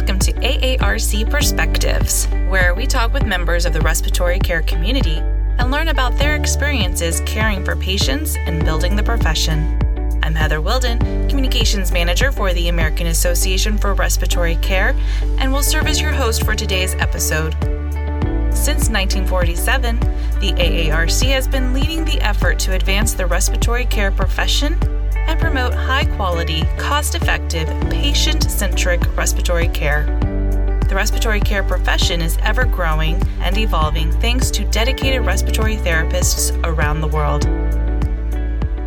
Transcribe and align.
welcome 0.00 0.18
to 0.18 0.32
AARC 0.32 1.28
Perspectives, 1.28 2.26
where 2.48 2.74
we 2.74 2.86
talk 2.86 3.12
with 3.12 3.26
members 3.26 3.66
of 3.66 3.74
the 3.74 3.80
respiratory 3.82 4.38
care 4.38 4.62
community 4.62 5.18
and 5.58 5.70
learn 5.70 5.88
about 5.88 6.16
their 6.16 6.36
experiences 6.36 7.20
caring 7.26 7.62
for 7.62 7.76
patients 7.76 8.34
and 8.46 8.64
building 8.64 8.96
the 8.96 9.02
profession. 9.02 9.78
I'm 10.22 10.34
Heather 10.34 10.62
Wilden, 10.62 11.28
Communications 11.28 11.92
Manager 11.92 12.32
for 12.32 12.54
the 12.54 12.68
American 12.68 13.08
Association 13.08 13.76
for 13.76 13.92
Respiratory 13.92 14.56
Care, 14.62 14.96
and 15.36 15.52
will 15.52 15.62
serve 15.62 15.86
as 15.86 16.00
your 16.00 16.12
host 16.12 16.46
for 16.46 16.54
today's 16.54 16.94
episode. 16.94 17.52
Since 18.54 18.88
1947, 18.88 20.00
the 20.40 20.54
AARC 20.56 21.26
has 21.26 21.46
been 21.46 21.74
leading 21.74 22.06
the 22.06 22.22
effort 22.22 22.58
to 22.60 22.72
advance 22.72 23.12
the 23.12 23.26
respiratory 23.26 23.84
care 23.84 24.10
profession 24.10 24.78
and 25.26 25.38
promote 25.40 25.74
high 25.74 26.04
quality, 26.16 26.62
cost 26.76 27.14
effective, 27.14 27.68
patient 27.90 28.50
centric 28.50 29.00
respiratory 29.16 29.68
care. 29.68 30.04
The 30.88 30.96
respiratory 30.96 31.40
care 31.40 31.62
profession 31.62 32.20
is 32.20 32.36
ever 32.42 32.64
growing 32.64 33.22
and 33.40 33.56
evolving 33.56 34.10
thanks 34.12 34.50
to 34.50 34.64
dedicated 34.64 35.24
respiratory 35.24 35.76
therapists 35.76 36.50
around 36.64 37.00
the 37.00 37.08
world. 37.08 37.44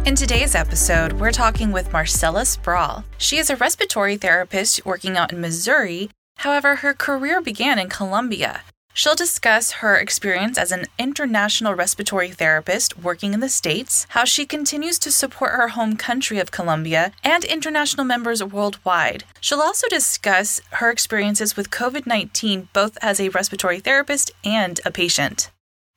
In 0.06 0.16
today's 0.16 0.54
episode, 0.54 1.14
we're 1.14 1.32
talking 1.32 1.72
with 1.72 1.94
Marcela 1.94 2.46
Sproul. 2.46 3.06
She 3.18 3.38
is 3.38 3.50
a 3.50 3.56
respiratory 3.56 4.18
therapist 4.18 4.86
working 4.86 5.16
out 5.16 5.32
in 5.32 5.40
Missouri. 5.40 6.10
However, 6.40 6.76
her 6.78 6.94
career 6.94 7.40
began 7.42 7.80
in 7.80 7.88
Colombia. 7.88 8.64
She'll 8.96 9.16
discuss 9.16 9.72
her 9.82 9.98
experience 9.98 10.56
as 10.56 10.72
an 10.72 10.86
international 11.00 11.74
respiratory 11.74 12.30
therapist 12.30 13.00
working 13.00 13.34
in 13.34 13.40
the 13.40 13.50
States, 13.50 14.06
how 14.10 14.24
she 14.24 14.46
continues 14.46 15.00
to 15.00 15.12
support 15.12 15.54
her 15.54 15.70
home 15.70 15.98
country 15.98 16.38
of 16.38 16.52
Colombia, 16.52 17.12
and 17.24 17.44
international 17.44 18.06
members 18.06 18.44
worldwide. 18.44 19.24
She'll 19.42 19.62
also 19.62 19.88
discuss 19.88 20.62
her 20.74 20.92
experiences 20.92 21.58
with 21.58 21.72
COVID 21.72 22.06
19, 22.06 22.70
both 22.72 22.96
as 23.02 23.20
a 23.20 23.30
respiratory 23.30 23.80
therapist 23.80 24.30
and 24.46 24.80
a 24.86 24.92
patient. 24.92 25.50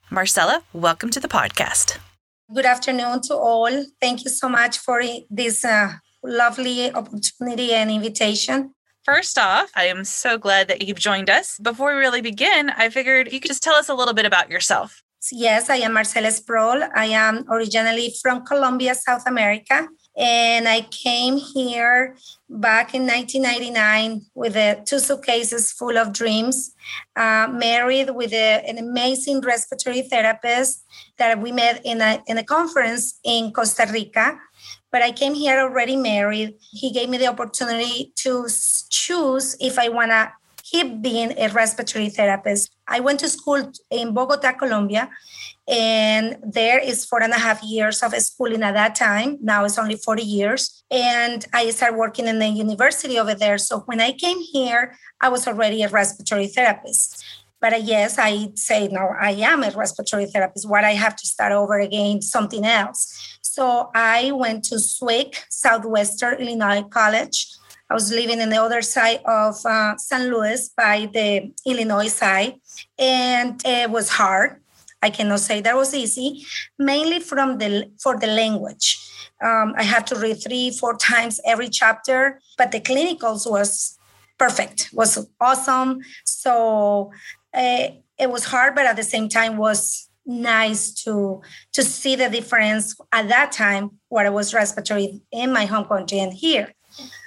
Marcela, 0.09 0.62
welcome 0.73 1.11
to 1.11 1.21
the 1.21 1.28
podcast. 1.28 1.99
Good 2.55 2.65
afternoon 2.65 3.21
to 3.23 3.34
all. 3.34 3.84
Thank 4.01 4.25
you 4.25 4.31
so 4.31 4.49
much 4.49 4.78
for 4.78 5.03
this 5.28 5.67
uh, 5.67 5.93
lovely 6.25 6.91
opportunity 6.95 7.75
and 7.75 7.91
invitation. 7.91 8.73
First 9.07 9.39
off, 9.39 9.71
I 9.77 9.85
am 9.85 10.03
so 10.03 10.37
glad 10.37 10.67
that 10.67 10.83
you've 10.83 10.99
joined 10.99 11.31
us. 11.31 11.61
Before 11.61 11.95
we 11.95 12.01
really 12.01 12.23
begin, 12.23 12.71
I 12.71 12.89
figured 12.89 13.31
you 13.33 13.39
could 13.39 13.53
just 13.53 13.62
tell 13.62 13.77
us 13.77 13.89
a 13.89 13.95
little 13.95 14.15
bit 14.15 14.27
about 14.27 14.51
yourself. 14.51 15.01
Yes, 15.31 15.71
I 15.71 15.77
am 15.77 15.93
Marcela 15.93 16.33
Sproul. 16.33 16.83
I 16.93 17.07
am 17.07 17.45
originally 17.49 18.12
from 18.21 18.45
Colombia, 18.45 18.97
South 18.97 19.23
America, 19.29 19.87
and 20.17 20.67
I 20.69 20.83
came 20.83 21.36
here 21.36 22.17
back 22.48 22.95
in 22.95 23.06
1999 23.06 24.27
with 24.34 24.84
two 24.86 24.98
suitcases 24.98 25.72
full 25.72 25.98
of 25.98 26.12
dreams, 26.12 26.75
uh, 27.17 27.48
married 27.50 28.11
with 28.11 28.33
a, 28.33 28.62
an 28.67 28.78
amazing 28.78 29.41
respiratory 29.41 30.03
therapist 30.03 30.84
that 31.19 31.41
we 31.41 31.53
met 31.53 31.83
in 31.84 32.00
a, 32.00 32.22
in 32.27 32.39
a 32.39 32.44
conference 32.44 33.20
in 33.25 33.53
Costa 33.53 33.87
Rica 33.92 34.39
but 34.92 35.03
I 35.03 35.12
came 35.12 35.34
here 35.34 35.61
already 35.61 35.94
married. 35.94 36.55
He 36.61 36.91
gave 36.91 37.11
me 37.11 37.19
the 37.19 37.27
opportunity 37.27 38.12
to 38.17 38.47
choose 38.89 39.55
if 39.61 39.78
I 39.78 39.91
want 39.91 40.11
to 40.11 40.33
keep 40.70 41.00
being 41.00 41.33
a 41.39 41.48
respiratory 41.48 42.09
therapist. 42.09 42.75
I 42.89 43.00
went 43.00 43.20
to 43.20 43.28
school 43.28 43.72
in 43.91 44.12
Bogota, 44.12 44.53
Colombia, 44.53 45.09
and 45.69 46.36
there 46.42 46.78
is 46.78 47.05
four 47.05 47.22
and 47.22 47.33
a 47.33 47.39
half 47.39 47.62
years 47.62 48.03
of 48.03 48.12
schooling 48.14 48.62
at 48.62 48.75
that 48.75 48.94
time. 48.94 49.39
Now 49.41 49.64
it's 49.64 49.78
only 49.78 49.97
40 49.97 50.22
years. 50.22 50.83
And 50.91 51.44
I 51.53 51.70
started 51.70 51.97
working 51.97 52.27
in 52.27 52.39
the 52.39 52.48
university 52.48 53.19
over 53.19 53.34
there. 53.34 53.59
So 53.59 53.81
when 53.81 54.00
I 54.00 54.12
came 54.12 54.41
here, 54.41 54.97
I 55.20 55.28
was 55.28 55.47
already 55.47 55.83
a 55.83 55.89
respiratory 55.89 56.48
therapist. 56.48 57.25
But 57.61 57.83
yes, 57.83 58.19
I 58.19 58.50
say, 58.55 58.89
no, 58.89 59.09
I 59.21 59.32
am 59.32 59.62
a 59.62 59.71
respiratory 59.71 60.26
therapist. 60.26 60.69
What 60.69 60.84
I 60.84 60.93
have 60.93 61.16
to 61.16 61.26
start 61.26 61.53
over 61.53 61.78
again, 61.78 62.22
something 62.22 62.65
else. 62.65 63.38
So 63.41 63.91
I 63.94 64.32
went 64.32 64.65
to 64.66 64.75
SWIC, 64.76 65.34
Southwestern 65.49 66.34
Illinois 66.34 66.82
College. 66.82 67.49
I 67.89 67.95
was 67.95 68.13
living 68.13 68.41
in 68.41 68.51
the 68.51 68.61
other 68.61 68.83
side 68.83 69.21
of 69.25 69.65
uh, 69.65 69.97
St. 69.97 70.25
Louis 70.25 70.69
by 70.77 71.09
the 71.13 71.53
Illinois 71.65 72.09
side, 72.09 72.55
and 72.99 73.61
it 73.65 73.91
was 73.91 74.09
hard. 74.09 74.61
I 75.03 75.11
cannot 75.11 75.41
say 75.41 75.61
that 75.61 75.77
was 75.77 75.95
easy, 75.95 76.45
mainly 76.79 77.21
from 77.21 77.59
the 77.59 77.91
for 78.01 78.19
the 78.19 78.27
language. 78.27 78.99
Um, 79.45 79.75
I 79.77 79.85
had 79.85 80.07
to 80.09 80.17
read 80.17 80.43
three, 80.43 80.71
four 80.71 80.97
times 81.11 81.41
every 81.45 81.69
chapter, 81.69 82.41
but 82.59 82.73
the 82.73 82.81
clinicals 82.81 83.49
was 83.49 83.99
perfect, 84.39 84.91
was 84.93 85.29
awesome. 85.41 86.01
So 86.25 87.13
uh, 87.55 87.89
it 88.19 88.31
was 88.31 88.45
hard, 88.45 88.75
but 88.75 88.87
at 88.87 88.97
the 88.97 89.05
same 89.05 89.29
time 89.29 89.57
was 89.57 90.09
nice 90.27 90.93
to 91.05 91.41
to 91.73 91.85
see 91.85 92.17
the 92.17 92.29
difference 92.29 92.97
at 93.13 93.29
that 93.29 93.53
time 93.53 93.93
what 94.09 94.27
I 94.27 94.31
was 94.31 94.53
respiratory 94.53 95.21
in 95.31 95.53
my 95.53 95.67
home 95.67 95.85
country 95.85 96.19
and 96.19 96.33
here. 96.33 96.73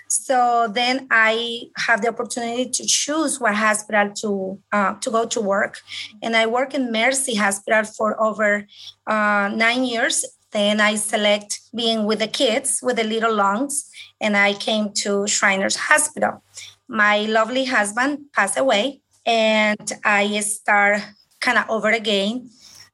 So 0.10 0.68
then 0.74 1.08
I 1.12 1.70
have 1.78 2.02
the 2.02 2.10
opportunity 2.10 2.70
to 2.70 2.86
choose 2.86 3.40
what 3.40 3.56
hospital 3.56 4.12
to 4.22 4.60
uh, 4.72 4.94
to 4.96 5.12
go 5.12 5.26
to 5.28 5.40
work, 5.42 5.82
and 6.22 6.36
I 6.36 6.46
work 6.48 6.74
in 6.74 6.92
Mercy 6.92 7.36
Hospital 7.36 7.84
for 7.84 8.22
over 8.22 8.66
uh, 9.08 9.50
nine 9.54 9.86
years. 9.86 10.26
Then 10.52 10.82
I 10.82 10.96
select 10.96 11.62
being 11.76 12.06
with 12.06 12.20
the 12.20 12.28
kids 12.28 12.80
with 12.82 12.96
the 12.96 13.04
little 13.04 13.36
lungs, 13.36 13.90
and 14.20 14.36
I 14.36 14.54
came 14.54 14.92
to 15.04 15.28
Shriners 15.28 15.76
Hospital. 15.76 16.44
My 16.88 17.20
lovely 17.22 17.66
husband 17.66 18.32
passed 18.34 18.58
away, 18.58 19.02
and 19.26 19.92
I 20.04 20.40
start 20.40 21.02
kind 21.40 21.60
of 21.60 21.70
over 21.70 21.90
again 21.92 22.50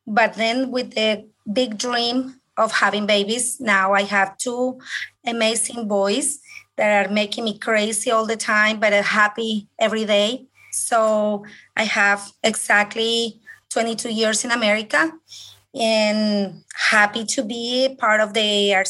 but 0.07 0.35
then 0.35 0.71
with 0.71 0.93
the 0.93 1.27
big 1.51 1.77
dream 1.77 2.39
of 2.57 2.71
having 2.71 3.05
babies, 3.05 3.59
now 3.59 3.93
I 3.93 4.03
have 4.03 4.37
two 4.37 4.79
amazing 5.25 5.87
boys 5.87 6.39
that 6.77 7.05
are 7.05 7.11
making 7.11 7.45
me 7.45 7.57
crazy 7.57 8.11
all 8.11 8.25
the 8.25 8.35
time, 8.35 8.79
but 8.79 8.93
happy 8.93 9.67
every 9.79 10.05
day. 10.05 10.45
So 10.71 11.45
I 11.77 11.83
have 11.83 12.31
exactly 12.43 13.39
22 13.69 14.11
years 14.11 14.43
in 14.43 14.51
America 14.51 15.11
and 15.73 16.63
happy 16.89 17.25
to 17.25 17.43
be 17.43 17.95
part 17.99 18.21
of 18.21 18.33
the 18.33 18.73
ARC, 18.73 18.87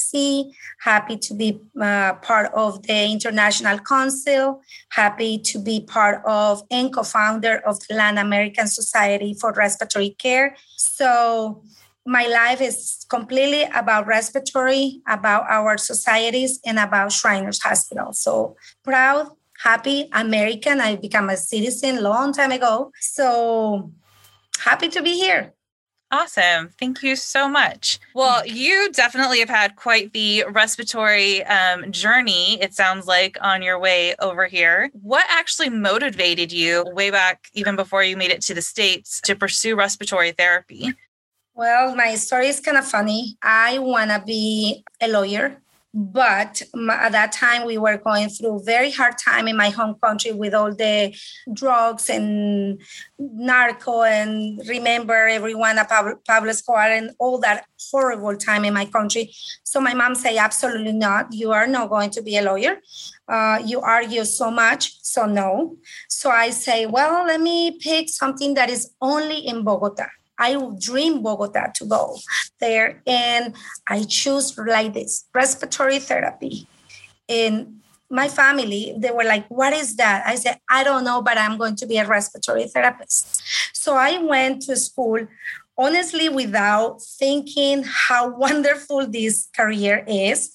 happy 0.81 1.18
to 1.18 1.34
be 1.34 1.59
uh, 1.81 2.13
part 2.16 2.51
of 2.53 2.84
the 2.84 3.12
International 3.12 3.79
Council, 3.79 4.62
happy 4.90 5.40
to 5.40 5.59
be 5.59 5.81
part 5.81 6.22
of 6.25 6.62
and 6.69 6.94
co-founder 6.94 7.57
of 7.68 7.79
the 7.88 7.95
Latin 7.95 8.19
American 8.19 8.68
Society 8.68 9.35
for 9.40 9.51
Respiratory 9.51 10.12
Care. 10.12 10.56
So 10.75 11.63
my 12.05 12.27
life 12.27 12.61
is 12.61 13.05
completely 13.09 13.63
about 13.63 14.05
respiratory, 14.05 15.01
about 15.07 15.45
our 15.49 15.77
societies, 15.77 16.59
and 16.66 16.77
about 16.77 17.11
Shriners 17.11 17.61
Hospital. 17.61 18.13
So 18.13 18.55
proud, 18.83 19.31
happy 19.63 20.07
American. 20.13 20.81
I 20.81 20.95
became 20.97 21.29
a 21.29 21.38
citizen 21.38 22.03
long 22.03 22.31
time 22.31 22.51
ago. 22.51 22.91
So 22.99 23.91
happy 24.59 24.89
to 24.89 25.01
be 25.01 25.13
here. 25.13 25.53
Awesome. 26.11 26.69
Thank 26.79 27.01
you 27.01 27.15
so 27.15 27.49
much. 27.49 27.99
Well, 28.13 28.45
you 28.45 28.91
definitely 28.91 29.39
have 29.39 29.49
had 29.49 29.75
quite 29.75 30.13
the 30.13 30.45
respiratory 30.49 31.44
um, 31.45 31.91
journey, 31.91 32.61
it 32.61 32.75
sounds 32.75 33.07
like, 33.07 33.38
on 33.41 33.63
your 33.63 33.79
way 33.79 34.13
over 34.19 34.45
here. 34.45 34.91
What 34.94 35.25
actually 35.27 35.69
motivated 35.69 36.51
you 36.51 36.85
way 36.94 37.09
back, 37.09 37.47
even 37.53 37.75
before 37.75 38.03
you 38.03 38.15
made 38.15 38.29
it 38.29 38.41
to 38.44 38.53
the 38.53 38.61
States, 38.61 39.19
to 39.21 39.35
pursue 39.35 39.75
respiratory 39.75 40.31
therapy? 40.31 40.94
Well, 41.55 41.95
my 41.95 42.16
story 42.16 42.47
is 42.47 42.59
kind 42.59 42.77
of 42.77 42.85
funny. 42.85 43.38
I 43.41 43.79
want 43.79 44.11
to 44.11 44.21
be 44.25 44.83
a 45.01 45.07
lawyer 45.07 45.61
but 45.97 46.61
at 46.91 47.13
that 47.13 47.31
time 47.31 47.66
we 47.66 47.77
were 47.77 47.95
going 47.95 48.27
through 48.27 48.62
very 48.65 48.91
hard 48.91 49.18
time 49.18 49.47
in 49.47 49.56
my 49.56 49.69
home 49.69 49.95
country 50.03 50.33
with 50.33 50.53
all 50.53 50.75
the 50.75 51.15
drugs 51.53 52.09
and 52.09 52.81
narco 53.18 54.03
and 54.03 54.62
remember 54.68 55.27
everyone 55.27 55.77
at 55.77 55.88
Pablo, 55.88 56.50
Escobar 56.50 56.89
and 56.89 57.12
all 57.18 57.39
that 57.39 57.65
horrible 57.91 58.35
time 58.35 58.65
in 58.65 58.74
my 58.74 58.83
country. 58.85 59.33
So 59.63 59.80
my 59.80 59.94
mom 59.94 60.15
said 60.15 60.35
absolutely 60.35 60.91
not. 60.91 61.31
You 61.31 61.53
are 61.53 61.65
not 61.68 61.89
going 61.89 62.09
to 62.09 62.21
be 62.21 62.35
a 62.35 62.41
lawyer. 62.41 62.81
Uh, 63.30 63.62
you 63.65 63.80
argue 63.80 64.25
so 64.25 64.51
much 64.51 65.01
so 65.01 65.25
no. 65.25 65.77
So 66.09 66.30
i 66.30 66.50
say 66.50 66.85
well 66.88 67.25
let 67.25 67.39
me 67.39 67.77
pick 67.80 68.09
something 68.09 68.53
that 68.56 68.69
is 68.69 68.91
only 69.01 69.38
in 69.38 69.63
bogota 69.63 70.07
I 70.39 70.55
dream 70.79 71.21
Bogota 71.21 71.71
to 71.75 71.85
go 71.85 72.17
there, 72.59 73.01
and 73.07 73.55
I 73.87 74.03
choose 74.03 74.57
like 74.57 74.93
this 74.93 75.25
respiratory 75.33 75.99
therapy. 75.99 76.67
And 77.27 77.81
my 78.09 78.27
family, 78.27 78.93
they 78.97 79.11
were 79.11 79.23
like, 79.23 79.45
"What 79.49 79.73
is 79.73 79.95
that?" 79.95 80.25
I 80.25 80.35
said, 80.35 80.59
"I 80.69 80.83
don't 80.83 81.03
know, 81.03 81.21
but 81.21 81.37
I'm 81.37 81.57
going 81.57 81.75
to 81.77 81.87
be 81.87 81.97
a 81.97 82.07
respiratory 82.07 82.67
therapist." 82.67 83.41
So 83.73 83.95
I 83.95 84.17
went 84.17 84.63
to 84.63 84.75
school 84.75 85.27
honestly 85.77 86.29
without 86.29 87.01
thinking 87.01 87.83
how 87.83 88.29
wonderful 88.45 89.07
this 89.07 89.47
career 89.55 90.03
is. 90.07 90.51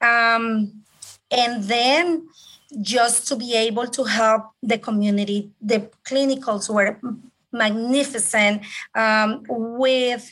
Um, 0.00 0.84
And 1.30 1.64
then 1.64 2.26
just 2.82 3.28
to 3.28 3.36
be 3.36 3.54
able 3.54 3.86
to 3.86 4.04
help 4.04 4.50
the 4.62 4.78
community. 4.78 5.50
The 5.60 5.90
clinicals 6.04 6.68
were 6.72 6.98
magnificent 7.52 8.62
um, 8.94 9.42
with 9.48 10.30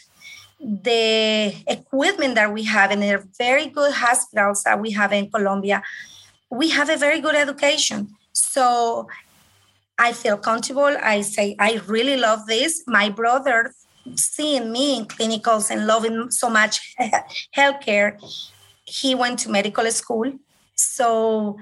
the 0.61 1.55
equipment 1.67 2.35
that 2.35 2.53
we 2.53 2.65
have 2.65 2.91
and 2.91 3.03
the 3.03 3.25
very 3.39 3.67
good 3.67 3.93
hospitals 3.93 4.65
that 4.65 4.81
we 4.81 4.91
have 4.91 5.13
in 5.13 5.31
Colombia. 5.31 5.83
We 6.51 6.71
have 6.71 6.89
a 6.91 6.97
very 6.97 7.21
good 7.21 7.35
education. 7.35 8.17
So 8.33 9.09
I 9.99 10.13
feel 10.13 10.37
comfortable. 10.37 10.97
I 11.03 11.21
say, 11.23 11.57
I 11.59 11.81
really 11.87 12.17
love 12.17 12.47
this. 12.47 12.83
My 12.87 13.09
brother, 13.09 13.73
seeing 14.15 14.73
me 14.73 14.99
in 14.99 15.05
clinicals 15.07 15.71
and 15.71 15.87
loving 15.87 16.31
so 16.31 16.49
much 16.49 16.97
healthcare, 17.57 18.19
he 18.85 19.15
went 19.15 19.41
to 19.41 19.51
medical 19.51 19.91
school. 19.91 20.33
So 20.75 21.59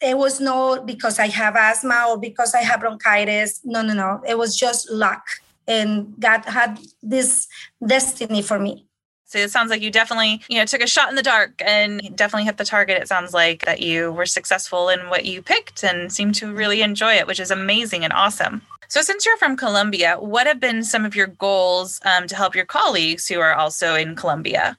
it 0.00 0.18
was 0.18 0.40
no 0.40 0.82
because 0.82 1.18
I 1.18 1.28
have 1.28 1.56
asthma 1.56 2.06
or 2.08 2.18
because 2.18 2.54
I 2.54 2.60
have 2.60 2.80
bronchitis. 2.80 3.60
No, 3.64 3.82
no, 3.82 3.94
no. 3.94 4.20
It 4.26 4.38
was 4.38 4.56
just 4.56 4.90
luck. 4.90 5.24
And 5.66 6.14
God 6.20 6.44
had 6.44 6.78
this 7.02 7.48
destiny 7.86 8.42
for 8.42 8.58
me. 8.58 8.86
So 9.34 9.38
it 9.38 9.50
sounds 9.50 9.70
like 9.70 9.82
you 9.82 9.90
definitely, 9.90 10.42
you 10.48 10.58
know, 10.58 10.64
took 10.64 10.82
a 10.82 10.86
shot 10.86 11.08
in 11.08 11.16
the 11.16 11.22
dark 11.22 11.60
and 11.64 12.00
definitely 12.14 12.44
hit 12.44 12.56
the 12.56 12.64
target. 12.64 13.02
It 13.02 13.08
sounds 13.08 13.32
like 13.32 13.64
that 13.64 13.80
you 13.80 14.12
were 14.12 14.26
successful 14.26 14.88
in 14.88 15.08
what 15.08 15.24
you 15.24 15.42
picked 15.42 15.82
and 15.82 16.12
seemed 16.12 16.36
to 16.36 16.52
really 16.52 16.82
enjoy 16.82 17.14
it, 17.14 17.26
which 17.26 17.40
is 17.40 17.50
amazing 17.50 18.04
and 18.04 18.12
awesome. 18.12 18.62
So, 18.88 19.02
since 19.02 19.26
you're 19.26 19.38
from 19.38 19.56
Colombia, 19.56 20.18
what 20.20 20.46
have 20.46 20.60
been 20.60 20.84
some 20.84 21.04
of 21.04 21.16
your 21.16 21.26
goals 21.26 22.00
um, 22.04 22.28
to 22.28 22.36
help 22.36 22.54
your 22.54 22.66
colleagues 22.66 23.26
who 23.26 23.40
are 23.40 23.54
also 23.54 23.96
in 23.96 24.14
Colombia? 24.14 24.78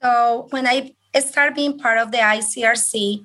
So, 0.00 0.46
when 0.50 0.66
I 0.66 0.94
started 1.20 1.54
being 1.54 1.78
part 1.78 1.98
of 1.98 2.12
the 2.12 2.18
ICRC, 2.18 3.24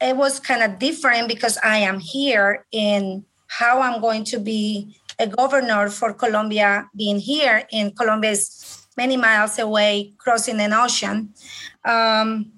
it 0.00 0.16
was 0.16 0.40
kind 0.40 0.62
of 0.62 0.78
different 0.78 1.28
because 1.28 1.58
I 1.62 1.78
am 1.78 2.00
here 2.00 2.66
in 2.72 3.24
how 3.48 3.80
I'm 3.80 4.00
going 4.00 4.24
to 4.24 4.38
be 4.38 4.96
a 5.18 5.26
governor 5.26 5.90
for 5.90 6.14
Colombia 6.14 6.88
being 6.96 7.18
here 7.18 7.64
in 7.70 7.92
Colombia 7.92 8.30
is 8.30 8.86
many 8.96 9.16
miles 9.16 9.58
away 9.58 10.14
crossing 10.18 10.60
an 10.60 10.72
ocean. 10.72 11.34
Um, 11.84 12.52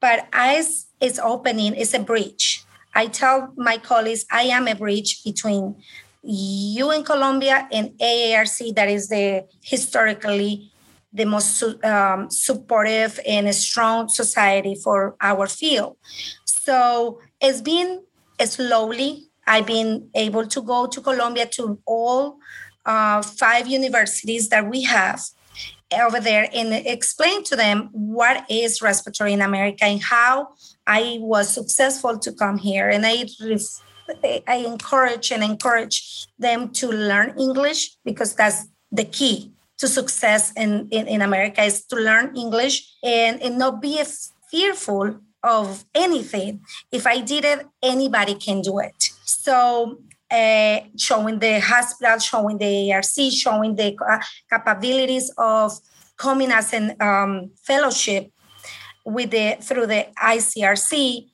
but 0.00 0.28
as 0.32 0.86
it's 1.00 1.18
opening, 1.18 1.74
it's 1.74 1.94
a 1.94 1.98
bridge. 1.98 2.64
I 2.94 3.08
tell 3.08 3.52
my 3.56 3.78
colleagues 3.78 4.24
I 4.30 4.42
am 4.42 4.68
a 4.68 4.74
bridge 4.74 5.22
between 5.24 5.76
you 6.22 6.90
in 6.92 7.04
Colombia 7.04 7.68
and 7.72 7.90
AARC, 7.98 8.74
that 8.74 8.88
is 8.88 9.08
the 9.08 9.46
historically 9.62 10.72
the 11.12 11.24
most 11.24 11.62
um, 11.84 12.30
supportive 12.30 13.18
and 13.26 13.52
strong 13.54 14.08
society 14.08 14.74
for 14.74 15.16
our 15.20 15.46
field. 15.46 15.96
So 16.66 17.20
it's 17.40 17.60
been 17.60 18.02
slowly. 18.44 19.28
I've 19.46 19.66
been 19.66 20.10
able 20.16 20.48
to 20.48 20.60
go 20.60 20.88
to 20.88 21.00
Colombia 21.00 21.46
to 21.58 21.78
all 21.86 22.38
uh, 22.84 23.22
five 23.22 23.68
universities 23.68 24.48
that 24.48 24.68
we 24.68 24.82
have 24.82 25.20
over 25.92 26.18
there 26.18 26.48
and 26.52 26.72
explain 26.72 27.44
to 27.44 27.54
them 27.54 27.88
what 27.92 28.44
is 28.50 28.82
respiratory 28.82 29.32
in 29.32 29.42
America 29.42 29.84
and 29.84 30.02
how 30.02 30.48
I 30.88 31.18
was 31.20 31.48
successful 31.48 32.18
to 32.18 32.32
come 32.32 32.58
here. 32.58 32.88
And 32.88 33.06
I 33.06 33.26
I 34.48 34.56
encourage 34.72 35.30
and 35.30 35.44
encourage 35.44 36.26
them 36.36 36.70
to 36.80 36.88
learn 36.88 37.38
English 37.38 37.96
because 38.04 38.34
that's 38.34 38.66
the 38.90 39.04
key 39.04 39.52
to 39.78 39.86
success 39.86 40.52
in, 40.56 40.88
in, 40.90 41.06
in 41.06 41.22
America 41.22 41.62
is 41.62 41.84
to 41.86 41.96
learn 41.96 42.34
English 42.36 42.92
and, 43.04 43.40
and 43.42 43.56
not 43.56 43.80
be 43.80 44.02
fearful 44.50 45.20
of 45.46 45.84
anything. 45.94 46.60
If 46.90 47.06
I 47.06 47.20
did 47.20 47.44
it, 47.44 47.66
anybody 47.82 48.34
can 48.34 48.60
do 48.60 48.80
it. 48.80 49.10
So 49.24 49.98
uh, 50.30 50.80
showing 50.98 51.38
the 51.38 51.60
hospital, 51.60 52.18
showing 52.18 52.58
the 52.58 52.92
ARC, 52.92 53.04
showing 53.30 53.76
the 53.76 53.96
uh, 54.10 54.18
capabilities 54.50 55.32
of 55.38 55.72
coming 56.16 56.50
as 56.50 56.72
an 56.72 56.96
um, 57.00 57.50
fellowship 57.62 58.30
with 59.04 59.30
the 59.30 59.56
through 59.60 59.86
the 59.86 60.08
ICRC, 60.20 61.28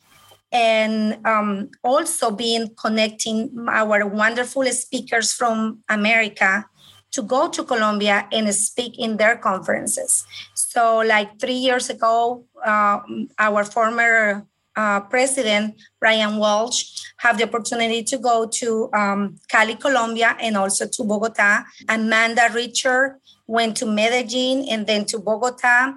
and 0.52 1.26
um, 1.26 1.70
also 1.82 2.30
being 2.30 2.68
connecting 2.76 3.50
our 3.68 4.06
wonderful 4.06 4.64
speakers 4.66 5.32
from 5.32 5.82
America 5.88 6.66
to 7.12 7.22
go 7.22 7.48
to 7.48 7.62
Colombia 7.64 8.26
and 8.32 8.52
speak 8.54 8.98
in 8.98 9.16
their 9.16 9.36
conferences. 9.36 10.24
So, 10.54 10.98
like 10.98 11.38
three 11.38 11.60
years 11.68 11.90
ago, 11.90 12.44
uh, 12.64 13.00
our 13.38 13.64
former 13.64 14.46
uh, 14.74 15.00
president, 15.00 15.74
Brian 16.00 16.38
Walsh, 16.38 17.02
had 17.18 17.38
the 17.38 17.44
opportunity 17.44 18.02
to 18.02 18.18
go 18.18 18.46
to 18.46 18.90
um, 18.92 19.36
Cali, 19.48 19.76
Colombia, 19.76 20.36
and 20.40 20.56
also 20.56 20.86
to 20.88 21.04
Bogota. 21.04 21.64
Amanda 21.88 22.48
Richard 22.54 23.20
went 23.46 23.76
to 23.76 23.86
Medellin 23.86 24.66
and 24.70 24.86
then 24.86 25.04
to 25.06 25.18
Bogota 25.18 25.94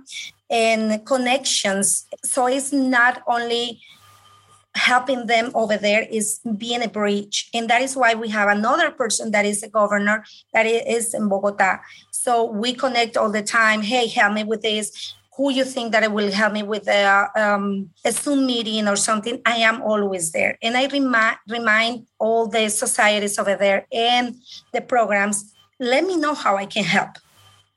and 0.50 1.06
connections. 1.06 2.06
So 2.24 2.48
it's 2.48 2.74
not 2.74 3.24
only 3.28 3.82
helping 4.76 5.28
them 5.28 5.52
over 5.56 5.78
there 5.78 6.06
is 6.12 6.40
being 6.58 6.84
a 6.84 6.88
bridge. 6.88 7.50
And 7.54 7.70
that 7.70 7.82
is 7.82 7.96
why 7.96 8.14
we 8.14 8.30
have 8.30 8.50
another 8.50 8.92
person 8.92 9.32
that 9.32 9.46
is 9.46 9.64
a 9.64 9.70
governor 9.70 10.26
that 10.54 10.66
is 10.66 11.14
in 11.14 11.30
Bogota. 11.30 11.80
So 12.12 12.46
we 12.52 12.74
connect 12.74 13.18
all 13.18 13.32
the 13.32 13.42
time. 13.42 13.82
Hey, 13.82 14.08
help 14.08 14.34
me 14.34 14.44
with 14.44 14.62
this. 14.62 15.16
Who 15.38 15.52
you 15.52 15.66
think 15.66 15.92
that 15.92 16.04
it 16.04 16.12
will 16.12 16.32
help 16.32 16.54
me 16.54 16.64
with 16.64 16.88
a, 16.88 17.30
um, 17.36 17.90
a 18.06 18.12
Zoom 18.12 18.46
meeting 18.46 18.88
or 18.88 18.96
something? 18.96 19.42
I 19.46 19.58
am 19.58 19.82
always 19.82 20.32
there. 20.32 20.58
And 20.62 20.78
I 20.78 20.88
remind, 20.88 21.38
remind 21.50 22.08
all 22.20 22.48
the 22.48 22.70
societies 22.70 23.38
over 23.38 23.56
there 23.56 23.86
and 23.92 24.36
the 24.72 24.82
programs, 24.82 25.54
let 25.80 26.06
me 26.06 26.16
know 26.16 26.34
how 26.34 26.56
I 26.56 26.66
can 26.66 26.86
help. 26.86 27.18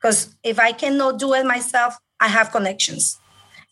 Because 0.00 0.36
if 0.44 0.60
I 0.60 0.70
cannot 0.72 1.18
do 1.18 1.34
it 1.34 1.44
myself, 1.44 1.96
I 2.20 2.28
have 2.28 2.52
connections. 2.52 3.18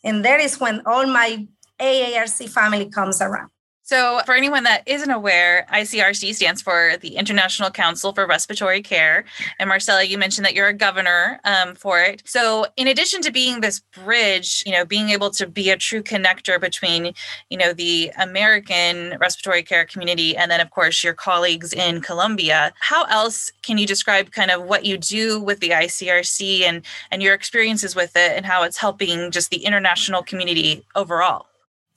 And 0.03 0.23
that 0.25 0.39
is 0.41 0.59
when 0.59 0.81
all 0.85 1.05
my 1.05 1.47
AARC 1.79 2.49
family 2.49 2.89
comes 2.89 3.21
around. 3.21 3.49
So, 3.87 4.19
for 4.25 4.35
anyone 4.35 4.63
that 4.63 4.83
isn't 4.85 5.11
aware, 5.11 5.65
ICRC 5.71 6.35
stands 6.35 6.61
for 6.61 6.97
the 6.99 7.15
International 7.15 7.69
Council 7.69 8.11
for 8.11 8.27
Respiratory 8.27 8.81
Care. 8.81 9.23
And 9.59 9.69
Marcela, 9.69 10.03
you 10.03 10.17
mentioned 10.17 10.43
that 10.43 10.53
you're 10.53 10.67
a 10.67 10.73
governor 10.73 11.39
um, 11.45 11.73
for 11.73 12.01
it. 12.01 12.21
So, 12.25 12.65
in 12.75 12.89
addition 12.89 13.21
to 13.21 13.31
being 13.31 13.61
this 13.61 13.79
bridge, 13.79 14.61
you 14.65 14.73
know, 14.73 14.83
being 14.83 15.11
able 15.11 15.29
to 15.29 15.47
be 15.47 15.69
a 15.69 15.77
true 15.77 16.03
connector 16.03 16.59
between, 16.59 17.13
you 17.49 17.57
know, 17.57 17.71
the 17.71 18.11
American 18.19 19.17
respiratory 19.21 19.63
care 19.63 19.85
community 19.85 20.35
and 20.35 20.51
then, 20.51 20.59
of 20.59 20.69
course, 20.69 21.01
your 21.01 21.13
colleagues 21.13 21.71
in 21.71 22.01
Colombia, 22.01 22.73
how 22.81 23.05
else 23.05 23.53
can 23.61 23.77
you 23.77 23.87
describe 23.87 24.31
kind 24.31 24.51
of 24.51 24.63
what 24.63 24.83
you 24.83 24.97
do 24.97 25.39
with 25.41 25.61
the 25.61 25.69
ICRC 25.69 26.63
and 26.63 26.81
and 27.09 27.23
your 27.23 27.33
experiences 27.33 27.95
with 27.95 28.17
it 28.17 28.33
and 28.35 28.45
how 28.45 28.63
it's 28.63 28.75
helping 28.75 29.31
just 29.31 29.49
the 29.49 29.63
international 29.63 30.23
community 30.23 30.83
overall? 30.93 31.45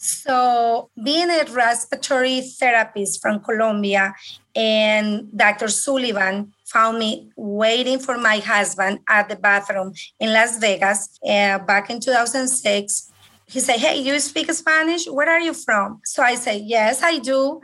So, 0.03 0.89
being 1.05 1.29
a 1.29 1.45
respiratory 1.45 2.41
therapist 2.41 3.21
from 3.21 3.41
Colombia, 3.41 4.15
and 4.57 5.29
Dr. 5.37 5.69
Sullivan 5.69 6.55
found 6.65 6.99
me 6.99 7.31
waiting 7.37 7.99
for 7.99 8.17
my 8.17 8.39
husband 8.39 9.01
at 9.11 9.29
the 9.29 9.37
bathroom 9.37 9.93
in 10.19 10.33
Las 10.33 10.57
Vegas 10.57 11.19
uh, 11.23 11.59
back 11.59 11.91
in 11.91 12.01
2006. 12.01 13.13
He 13.45 13.61
said, 13.61 13.77
Hey, 13.77 14.01
you 14.01 14.19
speak 14.21 14.51
Spanish? 14.53 15.07
Where 15.07 15.29
are 15.29 15.41
you 15.41 15.53
from? 15.53 16.01
So 16.07 16.23
I 16.23 16.37
said, 16.37 16.63
Yes, 16.65 17.03
I 17.03 17.19
do. 17.19 17.61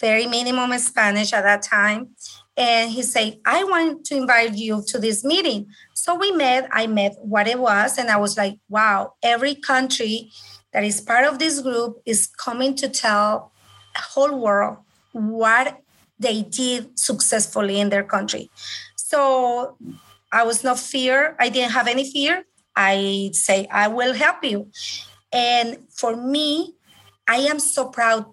Very 0.00 0.26
minimum 0.26 0.76
Spanish 0.80 1.32
at 1.32 1.42
that 1.42 1.62
time. 1.62 2.08
And 2.56 2.90
he 2.90 3.02
said, 3.02 3.38
I 3.46 3.62
want 3.62 4.04
to 4.06 4.16
invite 4.16 4.54
you 4.54 4.82
to 4.88 4.98
this 4.98 5.24
meeting. 5.24 5.68
So 5.94 6.16
we 6.16 6.32
met. 6.32 6.68
I 6.72 6.88
met 6.88 7.14
what 7.20 7.46
it 7.46 7.58
was. 7.58 7.96
And 7.96 8.10
I 8.10 8.16
was 8.18 8.36
like, 8.36 8.58
wow, 8.68 9.14
every 9.22 9.54
country 9.54 10.32
that 10.72 10.84
is 10.84 11.00
part 11.00 11.24
of 11.24 11.38
this 11.38 11.60
group 11.60 12.00
is 12.06 12.26
coming 12.26 12.74
to 12.76 12.88
tell 12.88 13.52
the 13.94 14.00
whole 14.00 14.38
world 14.38 14.78
what 15.12 15.80
they 16.18 16.42
did 16.42 16.98
successfully 16.98 17.80
in 17.80 17.90
their 17.90 18.04
country. 18.04 18.50
So 18.96 19.76
I 20.30 20.44
was 20.44 20.64
not 20.64 20.78
fear. 20.78 21.36
I 21.38 21.48
didn't 21.50 21.72
have 21.72 21.88
any 21.88 22.10
fear. 22.10 22.44
I 22.74 23.30
say 23.32 23.66
I 23.70 23.88
will 23.88 24.14
help 24.14 24.42
you. 24.44 24.70
And 25.32 25.78
for 25.90 26.16
me, 26.16 26.74
I 27.28 27.36
am 27.36 27.58
so 27.58 27.88
proud 27.88 28.26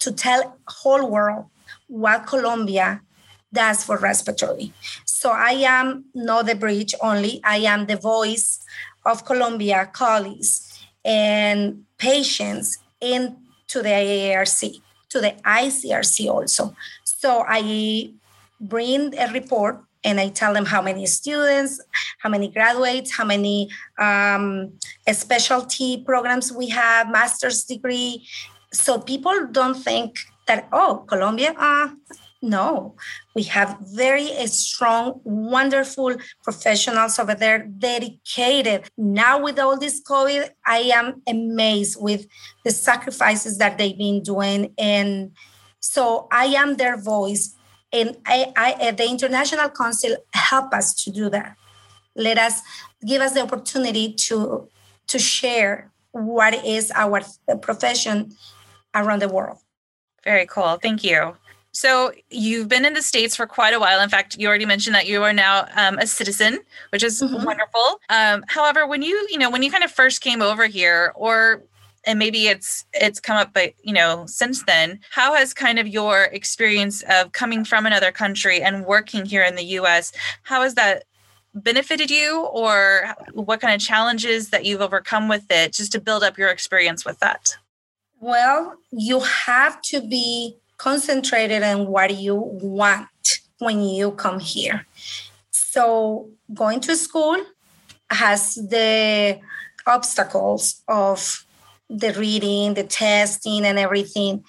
to 0.00 0.12
tell 0.12 0.58
whole 0.66 1.08
world 1.10 1.46
what 1.86 2.26
Colombia 2.26 3.00
does 3.52 3.82
for 3.82 3.96
respiratory. 3.96 4.72
So 5.06 5.30
I 5.30 5.52
am 5.64 6.04
not 6.14 6.46
the 6.46 6.54
bridge 6.54 6.94
only. 7.00 7.40
I 7.44 7.58
am 7.58 7.86
the 7.86 7.96
voice 7.96 8.60
of 9.06 9.24
Colombia 9.24 9.88
colleagues 9.92 10.67
and 11.08 11.84
patients 11.96 12.78
into 13.00 13.82
the 13.82 13.88
AARC, 13.88 14.82
to 15.08 15.20
the 15.20 15.32
ICRC 15.44 16.28
also. 16.28 16.76
So 17.04 17.44
I 17.48 18.12
bring 18.60 19.18
a 19.18 19.32
report 19.32 19.80
and 20.04 20.20
I 20.20 20.28
tell 20.28 20.52
them 20.52 20.66
how 20.66 20.82
many 20.82 21.06
students, 21.06 21.80
how 22.18 22.28
many 22.28 22.48
graduates, 22.48 23.10
how 23.10 23.24
many 23.24 23.70
um, 23.98 24.72
specialty 25.10 26.04
programs 26.04 26.52
we 26.52 26.68
have, 26.68 27.10
master's 27.10 27.64
degree. 27.64 28.26
So 28.72 29.00
people 29.00 29.46
don't 29.50 29.74
think 29.74 30.18
that, 30.46 30.68
oh, 30.72 31.04
Colombia, 31.08 31.54
uh, 31.58 31.88
no, 32.42 32.94
we 33.38 33.44
have 33.44 33.78
very 33.80 34.26
strong, 34.48 35.20
wonderful 35.22 36.16
professionals 36.42 37.20
over 37.20 37.36
there, 37.36 37.60
dedicated. 37.60 38.90
Now, 38.98 39.40
with 39.40 39.60
all 39.60 39.78
this 39.78 40.02
COVID, 40.02 40.50
I 40.66 40.78
am 40.92 41.22
amazed 41.24 42.02
with 42.02 42.26
the 42.64 42.72
sacrifices 42.72 43.58
that 43.58 43.78
they've 43.78 43.96
been 43.96 44.24
doing. 44.24 44.74
And 44.76 45.30
so 45.78 46.26
I 46.32 46.46
am 46.46 46.78
their 46.78 46.96
voice. 46.96 47.54
And 47.92 48.16
I, 48.26 48.52
I, 48.56 48.72
eh, 48.80 48.90
the 48.90 49.08
International 49.08 49.68
Council 49.68 50.16
help 50.34 50.74
us 50.74 50.92
to 51.04 51.12
do 51.12 51.30
that. 51.30 51.54
Let 52.16 52.38
us 52.38 52.60
give 53.06 53.22
us 53.22 53.34
the 53.34 53.42
opportunity 53.42 54.14
to, 54.14 54.68
to 55.06 55.18
share 55.20 55.92
what 56.10 56.54
is 56.66 56.90
our 56.92 57.22
profession 57.62 58.32
around 58.96 59.22
the 59.22 59.28
world. 59.28 59.58
Very 60.24 60.46
cool. 60.46 60.76
Thank 60.82 61.04
you. 61.04 61.36
So 61.72 62.12
you've 62.30 62.68
been 62.68 62.84
in 62.84 62.94
the 62.94 63.02
states 63.02 63.36
for 63.36 63.46
quite 63.46 63.74
a 63.74 63.80
while. 63.80 64.00
In 64.00 64.08
fact, 64.08 64.36
you 64.38 64.48
already 64.48 64.66
mentioned 64.66 64.96
that 64.96 65.06
you 65.06 65.22
are 65.22 65.32
now 65.32 65.66
um, 65.76 65.98
a 65.98 66.06
citizen, 66.06 66.58
which 66.90 67.02
is 67.02 67.22
mm-hmm. 67.22 67.44
wonderful. 67.44 68.00
Um, 68.08 68.44
however, 68.48 68.86
when 68.86 69.02
you 69.02 69.26
you 69.30 69.38
know 69.38 69.50
when 69.50 69.62
you 69.62 69.70
kind 69.70 69.84
of 69.84 69.90
first 69.90 70.20
came 70.20 70.42
over 70.42 70.66
here, 70.66 71.12
or 71.14 71.62
and 72.08 72.18
maybe 72.18 72.48
it's 72.48 72.84
it's 72.94 73.20
come 73.20 73.36
up 73.36 73.52
but 73.52 73.74
you 73.82 73.92
know 73.92 74.24
since 74.26 74.64
then 74.64 74.98
how 75.10 75.34
has 75.34 75.52
kind 75.52 75.78
of 75.78 75.86
your 75.86 76.24
experience 76.24 77.02
of 77.10 77.32
coming 77.32 77.64
from 77.64 77.86
another 77.86 78.10
country 78.10 78.60
and 78.60 78.86
working 78.86 79.24
here 79.24 79.42
in 79.42 79.56
the 79.56 79.64
us 79.64 80.12
how 80.42 80.62
has 80.62 80.74
that 80.74 81.04
benefited 81.54 82.10
you 82.10 82.46
or 82.46 83.14
what 83.32 83.60
kind 83.60 83.74
of 83.74 83.80
challenges 83.80 84.50
that 84.50 84.64
you've 84.64 84.80
overcome 84.80 85.28
with 85.28 85.44
it 85.50 85.72
just 85.72 85.92
to 85.92 86.00
build 86.00 86.22
up 86.22 86.38
your 86.38 86.48
experience 86.48 87.04
with 87.04 87.18
that 87.18 87.56
well 88.20 88.76
you 88.90 89.20
have 89.20 89.80
to 89.82 90.00
be 90.00 90.56
concentrated 90.78 91.62
on 91.62 91.86
what 91.86 92.16
you 92.16 92.36
want 92.36 93.08
when 93.58 93.82
you 93.82 94.12
come 94.12 94.38
here. 94.38 94.86
So 95.50 96.30
going 96.54 96.80
to 96.80 96.96
school 96.96 97.36
has 98.10 98.54
the 98.54 99.40
obstacles 99.86 100.82
of 100.88 101.44
the 101.90 102.12
reading, 102.12 102.74
the 102.74 102.84
testing, 102.84 103.64
and 103.64 103.78
everything, 103.78 104.44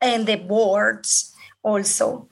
and 0.00 0.26
the 0.26 0.36
boards 0.36 1.34
also. 1.62 2.28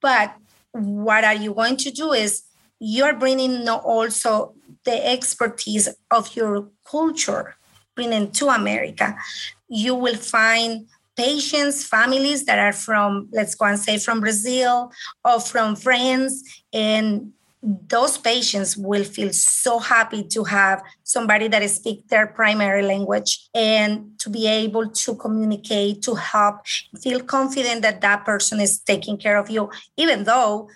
But 0.00 0.34
what 0.72 1.24
are 1.24 1.34
you 1.34 1.52
going 1.52 1.76
to 1.78 1.90
do 1.90 2.12
is 2.12 2.42
you're 2.78 3.14
bringing 3.14 3.68
also 3.68 4.54
the 4.84 5.06
expertise 5.06 5.88
of 6.10 6.36
your 6.36 6.68
culture, 6.84 7.56
bringing 7.94 8.30
to 8.32 8.48
America. 8.48 9.16
You 9.68 9.94
will 9.94 10.16
find 10.16 10.86
patients, 11.20 11.84
families 11.84 12.44
that 12.46 12.58
are 12.58 12.72
from, 12.72 13.28
let's 13.32 13.54
go 13.54 13.66
and 13.66 13.78
say 13.78 13.98
from 13.98 14.20
Brazil 14.20 14.90
or 15.24 15.38
from 15.40 15.76
France. 15.76 16.32
And 16.72 17.32
those 17.62 18.16
patients 18.16 18.74
will 18.74 19.04
feel 19.04 19.30
so 19.32 19.78
happy 19.78 20.22
to 20.24 20.44
have 20.44 20.82
somebody 21.02 21.46
that 21.48 21.68
speaks 21.68 22.04
their 22.08 22.26
primary 22.26 22.82
language 22.82 23.48
and 23.54 24.18
to 24.18 24.30
be 24.30 24.46
able 24.46 24.88
to 24.88 25.14
communicate, 25.16 26.00
to 26.02 26.14
help, 26.14 26.56
feel 27.02 27.20
confident 27.20 27.82
that 27.82 28.00
that 28.00 28.24
person 28.24 28.60
is 28.60 28.80
taking 28.80 29.18
care 29.18 29.36
of 29.36 29.50
you, 29.50 29.70
even 29.98 30.24
though 30.24 30.68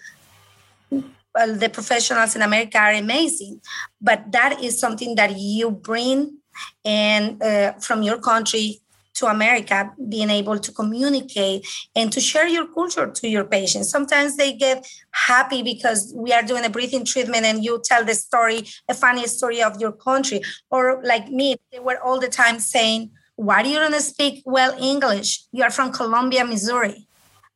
well, 1.35 1.57
the 1.57 1.71
professionals 1.71 2.37
in 2.37 2.43
America 2.43 2.79
are 2.79 2.93
amazing. 2.93 3.61
But 4.01 4.31
that 4.33 4.63
is 4.63 4.79
something 4.79 5.15
that 5.15 5.37
you 5.39 5.71
bring 5.71 6.39
and 6.85 7.43
uh, 7.43 7.73
from 7.81 8.03
your 8.03 8.19
country 8.19 8.84
to 9.15 9.27
America, 9.27 9.93
being 10.09 10.31
able 10.31 10.59
to 10.59 10.73
communicate 10.73 11.67
and 11.95 12.13
to 12.13 12.21
share 12.21 12.49
your 12.49 12.67
culture 12.67 13.11
to 13.11 13.29
your 13.29 13.45
patients. 13.45 13.91
Sometimes 13.91 14.37
they 14.37 14.53
get 14.53 14.87
happy 15.13 15.63
because 15.63 16.13
we 16.17 16.33
are 16.33 16.43
doing 16.43 16.65
a 16.65 16.71
breathing 16.71 17.05
treatment 17.05 17.45
and 17.45 17.65
you 17.65 17.81
tell 17.85 18.05
the 18.05 18.15
story, 18.15 18.67
a 18.89 18.95
funny 18.95 19.27
story 19.27 19.63
of 19.63 19.81
your 19.81 19.93
country. 19.93 20.41
Or 20.71 21.01
like 21.05 21.29
me, 21.29 21.57
they 21.73 21.79
were 21.79 21.99
all 22.03 22.21
the 22.21 22.29
time 22.29 22.59
saying, 22.59 23.11
Why 23.37 23.63
do 23.63 23.69
you 23.69 23.79
don't 23.79 24.01
speak 24.01 24.43
well 24.45 24.77
English? 24.81 25.45
You 25.53 25.63
are 25.63 25.71
from 25.71 25.93
Columbia, 25.93 26.45
Missouri. 26.45 27.07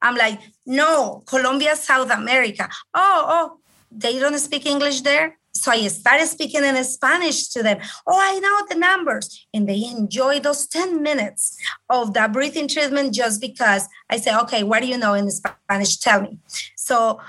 I'm 0.01 0.17
like, 0.17 0.41
No, 0.65 1.23
Colombia, 1.27 1.75
South 1.77 2.11
America. 2.11 2.69
Oh, 2.95 3.25
oh, 3.29 3.61
they 3.91 4.19
don't 4.19 4.39
speak 4.39 4.67
English 4.67 5.01
there? 5.01 5.38
So 5.63 5.73
I 5.73 5.87
started 5.89 6.27
speaking 6.27 6.65
in 6.65 6.83
Spanish 6.85 7.49
to 7.49 7.63
them. 7.63 7.79
Oh, 8.07 8.19
I 8.19 8.39
know 8.39 8.67
the 8.69 8.75
numbers. 8.77 9.47
And 9.53 9.69
they 9.69 9.85
enjoy 9.85 10.41
those 10.41 10.67
10 10.67 11.03
minutes 11.03 11.59
of 11.91 12.15
that 12.15 12.33
breathing 12.33 12.69
treatment 12.69 13.15
just 13.15 13.41
because 13.41 13.89
I 14.09 14.19
say, 14.19 14.37
okay, 14.37 14.63
what 14.63 14.83
do 14.83 14.89
you 14.89 14.99
know 14.99 15.15
in 15.15 15.31
Spanish? 15.31 15.97
Tell 15.97 16.23
me. 16.23 16.39
So 16.77 17.21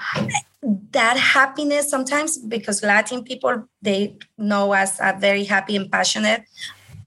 that 0.91 1.17
happiness 1.17 1.89
sometimes 1.89 2.37
because 2.37 2.83
Latin 2.83 3.23
people, 3.23 3.65
they 3.81 4.15
know 4.37 4.73
us 4.73 4.99
are 4.99 5.17
very 5.17 5.45
happy 5.45 5.75
and 5.75 5.91
passionate. 5.91 6.43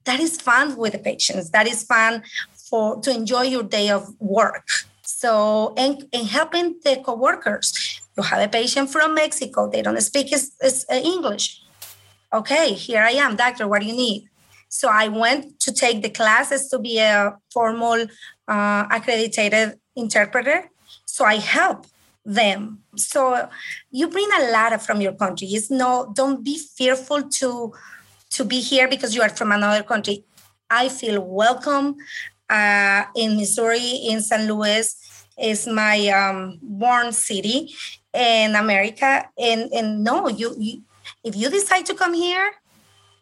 That 0.04 0.20
is 0.20 0.40
fun 0.40 0.76
with 0.76 0.92
the 0.92 0.98
patients. 0.98 1.50
That 1.50 1.68
is 1.68 1.84
fun 1.84 2.22
for 2.68 3.00
to 3.02 3.10
enjoy 3.10 3.42
your 3.42 3.62
day 3.62 3.90
of 3.90 4.08
work. 4.20 4.66
So, 5.02 5.74
and, 5.76 6.04
and 6.12 6.26
helping 6.26 6.80
the 6.82 7.02
coworkers 7.04 8.01
you 8.16 8.22
have 8.22 8.42
a 8.42 8.48
patient 8.48 8.90
from 8.90 9.14
Mexico, 9.14 9.68
they 9.70 9.82
don't 9.82 10.00
speak 10.00 10.32
uh, 10.32 10.94
English. 10.94 11.62
Okay, 12.32 12.72
here 12.72 13.02
I 13.02 13.12
am, 13.12 13.36
doctor, 13.36 13.68
what 13.68 13.82
do 13.82 13.86
you 13.86 13.96
need? 13.96 14.28
So 14.68 14.88
I 14.88 15.08
went 15.08 15.60
to 15.60 15.72
take 15.72 16.02
the 16.02 16.08
classes 16.08 16.68
to 16.70 16.78
be 16.78 16.98
a 16.98 17.36
formal 17.52 18.06
uh, 18.48 18.86
accredited 18.90 19.78
interpreter. 19.94 20.70
So 21.04 21.24
I 21.26 21.36
help 21.36 21.86
them. 22.24 22.78
So 22.96 23.48
you 23.90 24.08
bring 24.08 24.28
a 24.38 24.50
lot 24.50 24.80
from 24.82 25.00
your 25.00 25.12
country. 25.12 25.48
It's 25.48 25.70
no, 25.70 26.10
don't 26.14 26.42
be 26.42 26.58
fearful 26.58 27.22
to 27.40 27.72
to 28.30 28.44
be 28.46 28.60
here 28.60 28.88
because 28.88 29.14
you 29.14 29.20
are 29.20 29.28
from 29.28 29.52
another 29.52 29.82
country. 29.82 30.24
I 30.70 30.88
feel 30.88 31.20
welcome 31.20 31.96
uh, 32.48 33.04
in 33.14 33.36
Missouri, 33.36 34.06
in 34.08 34.22
St. 34.22 34.48
Louis 34.48 34.96
is 35.38 35.66
my 35.66 36.08
um, 36.08 36.58
born 36.62 37.12
city, 37.12 37.74
in 38.14 38.54
America. 38.54 39.28
And, 39.38 39.72
and 39.72 40.04
no, 40.04 40.28
you, 40.28 40.54
you 40.58 40.82
if 41.24 41.36
you 41.36 41.50
decide 41.50 41.86
to 41.86 41.94
come 41.94 42.14
here, 42.14 42.52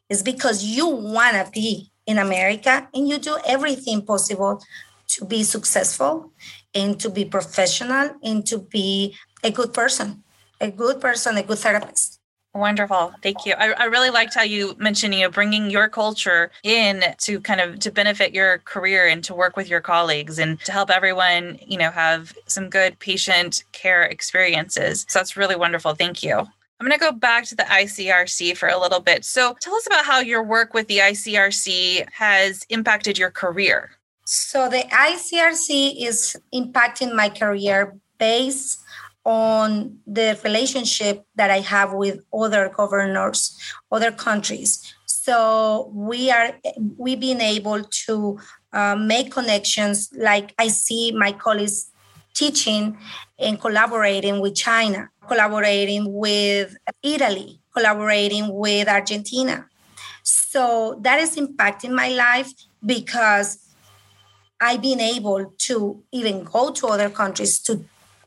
it's 0.09 0.23
because 0.23 0.65
you 0.65 0.87
want 0.89 1.35
to 1.37 1.51
be 1.53 1.91
in 2.07 2.19
America 2.19 2.89
and 2.95 3.09
you 3.09 3.19
do 3.19 3.37
everything 3.47 4.03
possible 4.03 4.63
to 5.09 5.25
be 5.25 5.43
successful 5.43 6.33
and 6.75 6.99
to 7.01 7.11
be 7.11 7.25
professional 7.25 8.11
and 8.23 8.47
to 8.47 8.59
be 8.59 9.17
a 9.43 9.51
good 9.51 9.73
person, 9.75 10.23
a 10.61 10.71
good 10.71 11.01
person, 11.01 11.37
a 11.37 11.43
good 11.43 11.59
therapist. 11.59 12.20
Wonderful. 12.53 13.13
Thank 13.23 13.47
you. 13.47 13.55
I, 13.57 13.71
I 13.73 13.85
really 13.85 14.11
liked 14.11 14.35
how 14.35 14.43
you 14.43 14.75
mentioned, 14.77 15.15
you 15.15 15.23
know, 15.23 15.31
bringing 15.31 15.71
your 15.71 15.89
culture 15.89 16.51
in 16.65 17.05
to 17.19 17.41
kind 17.41 17.61
of 17.61 17.79
to 17.79 17.93
benefit 17.93 18.35
your 18.35 18.59
career 18.59 19.07
and 19.07 19.23
to 19.25 19.35
work 19.35 19.57
with 19.57 19.69
your 19.69 19.81
colleagues 19.81 20.41
and 20.41 20.61
to 20.63 20.73
help 20.73 20.91
everyone, 20.91 21.61
you 21.65 21.79
know, 21.79 21.93
have 21.93 22.37
some 22.47 22.69
good 22.69 22.99
patient 22.99 23.63
care 23.71 24.03
experiences. 24.03 25.07
So 25.09 25.21
that's 25.21 25.37
really 25.37 25.55
wonderful. 25.55 25.95
Thank 25.95 26.25
you. 26.25 26.39
I'm 26.39 26.87
going 26.87 26.99
to 26.99 26.99
go 26.99 27.13
back 27.13 27.45
to 27.45 27.55
the 27.55 27.63
ICRC 27.65 28.57
for 28.57 28.69
a 28.69 28.81
little 28.81 29.01
bit. 29.01 29.25
So 29.25 29.55
tell 29.61 29.75
us 29.75 29.87
about 29.87 30.05
how 30.05 30.19
your 30.19 30.43
work 30.43 30.75
with 30.75 30.89
the 30.89 30.99
ICRC 30.99 32.09
has 32.13 32.65
impacted 32.69 33.19
your 33.19 33.31
career. 33.31 33.91
So 34.25 34.69
the 34.69 34.85
ICRC 34.91 36.03
is 36.05 36.37
impacting 36.55 37.15
my 37.15 37.29
career 37.29 37.97
based 38.19 38.81
on 39.31 39.97
the 40.09 40.37
relationship 40.43 41.25
that 41.37 41.53
I 41.53 41.61
have 41.61 41.93
with 41.93 42.19
other 42.35 42.69
governors, 42.69 43.57
other 43.93 44.11
countries. 44.11 44.93
So 45.07 45.93
we 45.95 46.33
are 46.33 46.51
we've 46.99 47.21
been 47.21 47.41
able 47.41 47.85
to 48.07 48.41
uh, 48.73 48.97
make 48.97 49.31
connections. 49.31 50.11
Like 50.17 50.53
I 50.59 50.67
see 50.67 51.13
my 51.13 51.31
colleagues 51.31 51.93
teaching 52.35 52.99
and 53.39 53.61
collaborating 53.61 54.41
with 54.41 54.57
China, 54.57 55.09
collaborating 55.29 56.13
with 56.13 56.77
Italy, 57.01 57.61
collaborating 57.73 58.53
with 58.53 58.89
Argentina. 58.89 59.69
So 60.25 60.99
that 61.03 61.21
is 61.21 61.37
impacting 61.37 61.93
my 61.95 62.09
life 62.09 62.51
because 62.85 63.59
I've 64.61 64.83
been 64.83 65.01
able 65.01 65.55
to 65.69 66.03
even 66.11 66.43
go 66.43 66.73
to 66.73 66.89
other 66.89 67.11
countries 67.11 67.61
to 67.61 67.85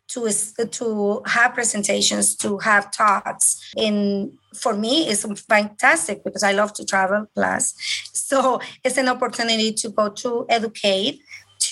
to 0.09 0.29
to 0.71 1.21
have 1.25 1.53
presentations, 1.53 2.35
to 2.37 2.57
have 2.59 2.91
talks. 2.91 3.73
And 3.77 4.37
for 4.55 4.73
me, 4.73 5.07
it's 5.07 5.25
fantastic 5.43 6.23
because 6.23 6.43
I 6.43 6.51
love 6.51 6.73
to 6.73 6.85
travel. 6.85 7.25
Plus, 7.35 7.75
so 8.13 8.61
it's 8.83 8.97
an 8.97 9.07
opportunity 9.07 9.73
to 9.73 9.89
go 9.89 10.09
to 10.09 10.45
educate, 10.49 11.21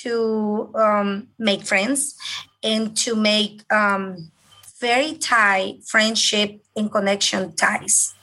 to 0.04 0.72
um, 0.76 1.28
make 1.38 1.64
friends, 1.64 2.16
and 2.64 2.96
to 2.98 3.16
make 3.16 3.62
um, 3.72 4.32
very 4.80 5.14
tight 5.14 5.84
friendship 5.86 6.60
and 6.76 6.92
connection 6.92 7.56
ties. 7.56 8.14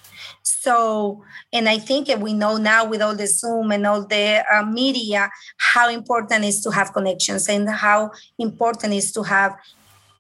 So, 0.43 1.23
and 1.53 1.69
I 1.69 1.79
think 1.79 2.09
we 2.19 2.33
know 2.33 2.57
now 2.57 2.85
with 2.85 3.01
all 3.01 3.15
the 3.15 3.27
Zoom 3.27 3.71
and 3.71 3.87
all 3.87 4.07
the 4.07 4.45
uh, 4.53 4.65
media 4.65 5.31
how 5.59 5.89
important 5.89 6.45
is 6.45 6.63
to 6.63 6.71
have 6.71 6.93
connections 6.93 7.49
and 7.49 7.69
how 7.69 8.11
important 8.39 8.95
is 8.95 9.13
to 9.13 9.23
have 9.23 9.55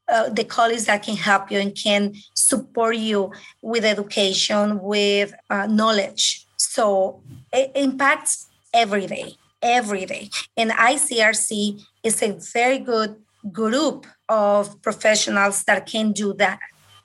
uh, 0.08 0.28
the 0.30 0.44
colleagues 0.44 0.86
that 0.86 1.02
can 1.02 1.16
help 1.16 1.50
you 1.50 1.58
and 1.58 1.74
can 1.74 2.14
support 2.34 2.96
you 2.96 3.32
with 3.62 3.84
education, 3.84 4.80
with 4.80 5.34
uh, 5.50 5.66
knowledge. 5.66 6.46
So 6.56 7.20
it 7.52 7.72
impacts 7.74 8.46
every 8.72 9.06
day, 9.06 9.34
every 9.62 10.06
day. 10.06 10.30
And 10.56 10.70
ICRC 10.70 11.82
is 12.02 12.22
a 12.22 12.32
very 12.52 12.78
good 12.78 13.16
group 13.52 14.06
of 14.28 14.80
professionals 14.82 15.64
that 15.64 15.86
can 15.86 16.12
do 16.12 16.34
that 16.34 16.58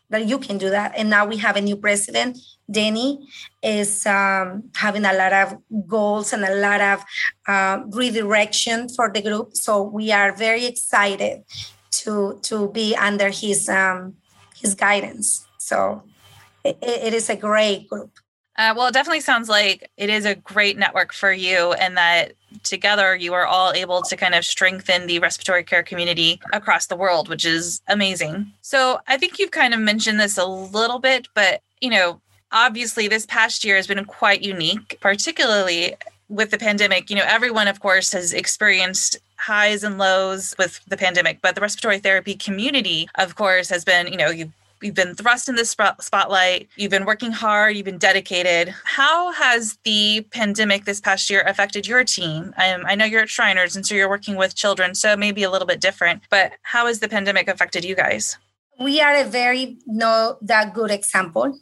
that 0.09 0.27
you 0.27 0.37
can 0.37 0.59
do 0.59 0.69
that 0.69 0.93
and 0.95 1.09
now 1.09 1.25
we 1.25 1.37
have 1.37 1.55
a 1.55 1.61
new 1.61 1.75
president 1.75 2.37
Denny 2.69 3.27
is 3.61 4.05
um, 4.05 4.69
having 4.75 5.05
a 5.05 5.13
lot 5.13 5.33
of 5.33 5.57
goals 5.87 6.33
and 6.33 6.43
a 6.43 6.55
lot 6.55 6.81
of 6.81 7.03
uh, 7.47 7.83
redirection 7.89 8.87
for 8.89 9.11
the 9.11 9.21
group. 9.21 9.55
So 9.55 9.83
we 9.83 10.11
are 10.11 10.33
very 10.35 10.65
excited 10.65 11.43
to 12.01 12.39
to 12.43 12.69
be 12.69 12.95
under 12.95 13.29
his 13.29 13.69
um, 13.69 14.15
his 14.55 14.75
guidance. 14.75 15.45
So 15.57 16.03
it, 16.63 16.77
it 16.81 17.13
is 17.13 17.29
a 17.29 17.35
great 17.35 17.89
group. 17.89 18.11
Uh, 18.55 18.73
well, 18.77 18.87
it 18.87 18.93
definitely 18.93 19.19
sounds 19.19 19.49
like 19.49 19.89
it 19.97 20.09
is 20.11 20.25
a 20.25 20.35
great 20.35 20.77
network 20.77 21.11
for 21.11 21.31
you, 21.31 21.73
and 21.73 21.97
that 21.97 22.33
together 22.61 23.15
you 23.15 23.33
are 23.33 23.47
all 23.47 23.73
able 23.73 24.03
to 24.03 24.15
kind 24.15 24.35
of 24.35 24.45
strengthen 24.45 25.07
the 25.07 25.17
respiratory 25.19 25.63
care 25.63 25.81
community 25.81 26.39
across 26.53 26.85
the 26.85 26.95
world, 26.95 27.29
which 27.29 27.45
is 27.45 27.81
amazing. 27.87 28.51
So 28.61 28.99
I 29.07 29.17
think 29.17 29.39
you've 29.39 29.51
kind 29.51 29.73
of 29.73 29.79
mentioned 29.79 30.19
this 30.19 30.37
a 30.37 30.45
little 30.45 30.99
bit, 30.99 31.27
but 31.33 31.61
you 31.81 31.89
know, 31.89 32.21
obviously 32.51 33.07
this 33.07 33.25
past 33.25 33.65
year 33.65 33.75
has 33.75 33.87
been 33.87 34.05
quite 34.05 34.43
unique, 34.43 34.97
particularly 35.01 35.95
with 36.29 36.51
the 36.51 36.57
pandemic. 36.57 37.09
You 37.09 37.15
know, 37.15 37.25
everyone, 37.25 37.67
of 37.67 37.79
course, 37.79 38.11
has 38.13 38.33
experienced 38.33 39.17
highs 39.43 39.83
and 39.83 39.97
lows 39.97 40.55
with 40.57 40.79
the 40.87 40.97
pandemic, 40.97 41.39
but 41.41 41.55
the 41.55 41.61
respiratory 41.61 41.99
therapy 41.99 42.35
community, 42.35 43.09
of 43.15 43.35
course, 43.35 43.69
has 43.69 43.83
been, 43.83 44.07
you 44.07 44.17
know, 44.17 44.29
you've 44.29 44.51
you've 44.81 44.95
been 44.95 45.15
thrust 45.15 45.47
in 45.47 45.55
the 45.55 45.65
spotlight. 45.65 46.67
You've 46.75 46.91
been 46.91 47.05
working 47.05 47.31
hard. 47.31 47.75
You've 47.75 47.85
been 47.85 47.97
dedicated. 47.97 48.73
How 48.83 49.31
has 49.31 49.77
the 49.83 50.25
pandemic 50.31 50.83
this 50.83 50.99
past 50.99 51.29
year 51.29 51.41
affected 51.47 51.87
your 51.87 52.03
team? 52.03 52.53
I 52.57 52.95
know 52.95 53.05
you're 53.05 53.21
at 53.21 53.29
shriners 53.29 53.75
and 53.75 53.85
so 53.85 53.95
you're 53.95 54.09
working 54.09 54.35
with 54.35 54.55
children 54.55 54.93
so 54.93 55.15
maybe 55.15 55.43
a 55.43 55.49
little 55.49 55.67
bit 55.67 55.79
different 55.79 56.23
but 56.29 56.51
how 56.63 56.87
has 56.87 56.99
the 56.99 57.07
pandemic 57.07 57.47
affected 57.47 57.85
you 57.85 57.95
guys? 57.95 58.37
We 58.79 58.99
are 58.99 59.15
a 59.15 59.23
very 59.23 59.77
not 59.87 60.45
that 60.45 60.73
good 60.73 60.91
example 60.91 61.59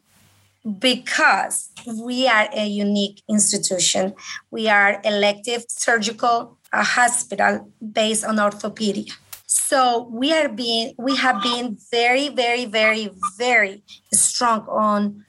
because 0.79 1.69
we 1.87 2.27
are 2.27 2.49
a 2.53 2.65
unique 2.65 3.21
institution. 3.29 4.13
We 4.49 4.67
are 4.67 5.01
elective 5.03 5.65
surgical 5.67 6.57
a 6.73 6.83
hospital 6.83 7.71
based 7.91 8.23
on 8.23 8.37
orthopedia. 8.37 9.11
So 9.45 10.07
we 10.11 10.33
are 10.33 10.49
being 10.49 10.93
we 10.97 11.15
have 11.17 11.41
been 11.43 11.77
very, 11.91 12.29
very, 12.29 12.65
very, 12.65 13.09
very 13.37 13.83
strong 14.13 14.65
on 14.69 15.25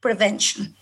prevention. 0.00 0.74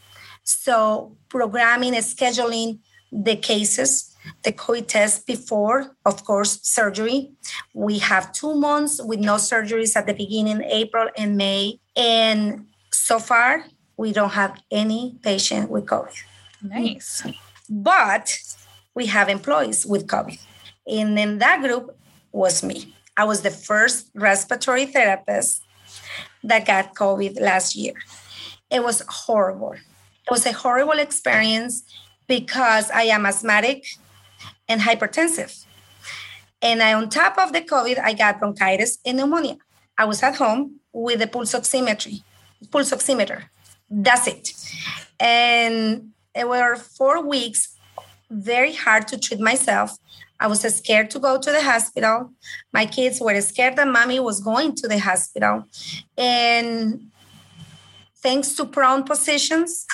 So 0.43 1.17
programming 1.29 1.95
and 1.95 2.05
scheduling 2.05 2.81
the 3.13 3.37
cases, 3.37 4.15
the 4.43 4.53
COVID 4.53 4.89
test 4.89 5.27
before, 5.27 5.95
of 6.05 6.25
course, 6.25 6.59
surgery. 6.63 7.31
We 7.75 7.99
have 7.99 8.33
two 8.33 8.55
months 8.55 9.01
with 9.03 9.21
no 9.21 9.37
surgeries 9.37 9.95
at 9.97 10.07
the 10.07 10.15
beginning, 10.15 10.63
April 10.63 11.09
and 11.17 11.37
May. 11.37 11.79
And 11.95 12.67
so 12.91 13.19
far, 13.19 13.65
we 13.97 14.13
don't 14.13 14.31
have 14.31 14.59
any 14.71 15.19
patient 15.23 15.71
with 15.71 15.87
COVID. 15.87 16.17
Nice. 16.63 17.23
But 17.69 18.39
we 18.95 19.07
have 19.07 19.29
employees 19.29 19.87
with 19.87 20.07
COVID. 20.07 20.39
And 20.87 21.19
in 21.19 21.39
that 21.39 21.63
group 21.63 21.97
was 22.33 22.63
me. 22.63 22.95
I 23.17 23.25
was 23.25 23.43
the 23.43 23.51
first 23.51 24.11
respiratory 24.15 24.87
therapist 24.87 25.63
that 26.45 26.67
got 26.67 26.95
COVID 26.95 27.41
last 27.41 27.77
year. 27.77 27.95
It 28.71 28.83
was 28.83 29.03
horrible. 29.09 29.73
It 29.73 30.31
was 30.31 30.47
a 30.47 30.53
horrible 30.53 30.99
experience 30.99 31.85
because 32.27 32.91
I 32.91 33.03
am 33.05 33.27
asthmatic 33.27 33.87
and 34.69 34.81
hypertensive. 34.81 35.65
And 36.63 36.83
I, 36.83 36.95
on 36.95 37.09
top 37.09 37.39
of 37.39 37.53
the 37.53 37.61
COVID, 37.61 37.99
I 37.99 38.15
got 38.15 38.39
bronchitis 38.39 38.99
and 39.05 39.19
pneumonia. 39.19 39.57
I 39.99 40.05
was 40.05 40.23
at 40.23 40.37
home 40.37 40.81
with 40.93 41.21
a 41.21 41.27
pulse 41.27 41.53
oximetry, 41.53 42.23
pulse 42.71 42.93
oximeter. 42.93 43.45
That's 43.91 44.27
it. 44.27 44.53
And 45.21 46.11
it 46.35 46.49
were 46.49 46.77
four 46.77 47.27
weeks 47.27 47.77
very 48.33 48.73
hard 48.73 49.07
to 49.09 49.19
treat 49.19 49.41
myself. 49.41 49.97
I 50.41 50.47
was 50.49 50.61
scared 50.61 51.11
to 51.11 51.21
go 51.21 51.39
to 51.39 51.51
the 51.53 51.63
hospital. 51.63 52.33
My 52.73 52.87
kids 52.87 53.21
were 53.21 53.41
scared 53.41 53.77
that 53.77 53.87
mommy 53.87 54.19
was 54.19 54.41
going 54.41 54.75
to 54.77 54.89
the 54.89 54.99
hospital. 54.99 55.65
And 56.19 57.11
thanks 58.17 58.55
to 58.55 58.65
prone 58.65 59.05
positions 59.05 59.87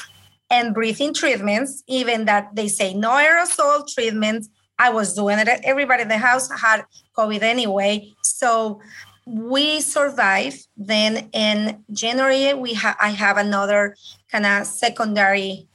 and 0.51 0.74
breathing 0.74 1.12
treatments, 1.12 1.83
even 1.87 2.24
that 2.24 2.55
they 2.55 2.68
say 2.68 2.94
no 2.94 3.11
aerosol 3.11 3.87
treatments, 3.92 4.48
I 4.79 4.90
was 4.90 5.14
doing 5.14 5.38
it. 5.38 5.48
Everybody 5.64 6.03
in 6.03 6.09
the 6.09 6.18
house 6.18 6.48
had 6.51 6.85
COVID 7.16 7.42
anyway. 7.42 8.12
So 8.22 8.81
we 9.27 9.81
survived. 9.81 10.66
Then 10.77 11.29
in 11.33 11.85
January, 11.92 12.55
we 12.55 12.74
ha- 12.74 12.96
I 13.01 13.11
have 13.11 13.37
another 13.37 13.96
kind 14.31 14.46
of 14.46 14.66
secondary 14.66 15.68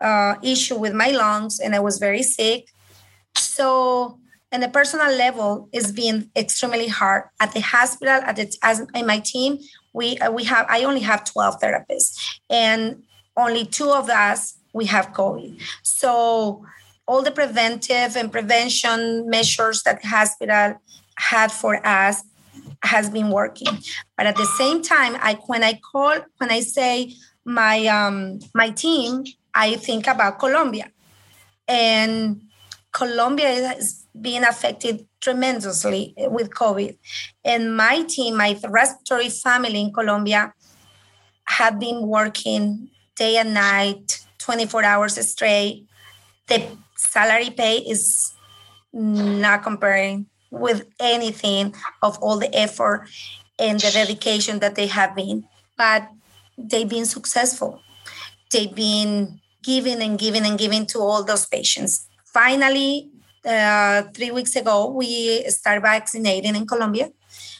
uh, 0.00 0.34
issue 0.42 0.76
with 0.76 0.94
my 0.94 1.10
lungs, 1.10 1.60
and 1.60 1.74
I 1.74 1.80
was 1.80 1.98
very 1.98 2.22
sick. 2.22 2.68
So, 3.36 4.18
on 4.52 4.62
a 4.62 4.68
personal 4.68 5.12
level, 5.12 5.68
it's 5.72 5.90
been 5.90 6.30
extremely 6.36 6.88
hard. 6.88 7.24
At 7.40 7.52
the 7.52 7.60
hospital, 7.60 8.20
at 8.22 8.36
the 8.36 8.54
as 8.62 8.86
in 8.94 9.06
my 9.06 9.18
team, 9.18 9.58
we 9.92 10.18
uh, 10.18 10.30
we 10.30 10.44
have 10.44 10.66
I 10.68 10.84
only 10.84 11.00
have 11.00 11.24
twelve 11.24 11.60
therapists, 11.60 12.16
and 12.50 13.02
only 13.36 13.64
two 13.64 13.90
of 13.90 14.08
us 14.08 14.56
we 14.72 14.86
have 14.86 15.12
COVID. 15.12 15.60
So 15.82 16.64
all 17.06 17.22
the 17.22 17.30
preventive 17.30 18.16
and 18.16 18.30
prevention 18.30 19.28
measures 19.28 19.82
that 19.82 20.02
the 20.02 20.08
hospital 20.08 20.80
had 21.16 21.52
for 21.52 21.84
us 21.86 22.22
has 22.82 23.10
been 23.10 23.30
working. 23.30 23.78
But 24.16 24.26
at 24.26 24.36
the 24.36 24.46
same 24.58 24.82
time, 24.82 25.16
I 25.20 25.38
when 25.46 25.62
I 25.64 25.80
call 25.92 26.18
when 26.38 26.50
I 26.50 26.60
say 26.60 27.14
my 27.44 27.86
um, 27.86 28.40
my 28.54 28.70
team, 28.70 29.24
I 29.54 29.76
think 29.76 30.06
about 30.06 30.38
Colombia, 30.38 30.90
and 31.68 32.42
Colombia 32.92 33.72
is 33.72 34.06
being 34.20 34.44
affected 34.44 35.06
tremendously 35.20 36.14
with 36.16 36.50
COVID. 36.50 36.96
And 37.44 37.76
my 37.76 38.02
team, 38.02 38.36
my 38.36 38.58
respiratory 38.68 39.30
family 39.30 39.80
in 39.80 39.92
Colombia, 39.92 40.52
have 41.46 41.78
been 41.78 42.06
working 42.06 42.88
day 43.16 43.36
and 43.36 43.54
night, 43.54 44.20
24 44.38 44.84
hours 44.84 45.30
straight. 45.30 45.86
The 46.48 46.66
salary 46.96 47.50
pay 47.50 47.78
is 47.78 48.32
not 48.92 49.62
comparing 49.62 50.26
with 50.50 50.86
anything 51.00 51.74
of 52.02 52.18
all 52.18 52.38
the 52.38 52.54
effort 52.54 53.08
and 53.58 53.80
the 53.80 53.90
dedication 53.90 54.60
that 54.60 54.74
they 54.74 54.86
have 54.86 55.16
been. 55.16 55.44
But 55.76 56.08
they've 56.56 56.88
been 56.88 57.06
successful. 57.06 57.80
They've 58.52 58.74
been 58.74 59.40
giving 59.64 60.00
and 60.02 60.18
giving 60.18 60.44
and 60.44 60.58
giving 60.58 60.86
to 60.86 60.98
all 60.98 61.24
those 61.24 61.46
patients. 61.46 62.06
Finally, 62.24 63.10
uh, 63.44 64.02
three 64.14 64.30
weeks 64.30 64.56
ago, 64.56 64.90
we 64.90 65.42
started 65.48 65.82
vaccinating 65.82 66.56
in 66.56 66.66
Colombia. 66.66 67.10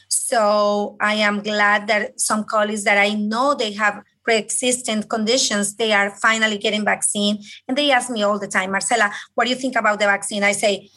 So 0.07 0.95
I 1.01 1.15
am 1.15 1.41
glad 1.41 1.87
that 1.87 2.19
some 2.19 2.43
colleagues 2.43 2.83
that 2.83 2.97
I 2.97 3.13
know 3.13 3.53
they 3.53 3.73
have 3.73 4.03
pre-existing 4.23 5.03
conditions, 5.03 5.75
they 5.75 5.93
are 5.93 6.09
finally 6.09 6.57
getting 6.57 6.83
vaccine. 6.83 7.43
And 7.67 7.77
they 7.77 7.91
ask 7.91 8.09
me 8.09 8.23
all 8.23 8.39
the 8.39 8.47
time, 8.47 8.71
Marcela, 8.71 9.11
what 9.35 9.45
do 9.45 9.49
you 9.51 9.55
think 9.55 9.75
about 9.75 9.99
the 9.99 10.05
vaccine? 10.05 10.43
I 10.43 10.53
say, 10.53 10.89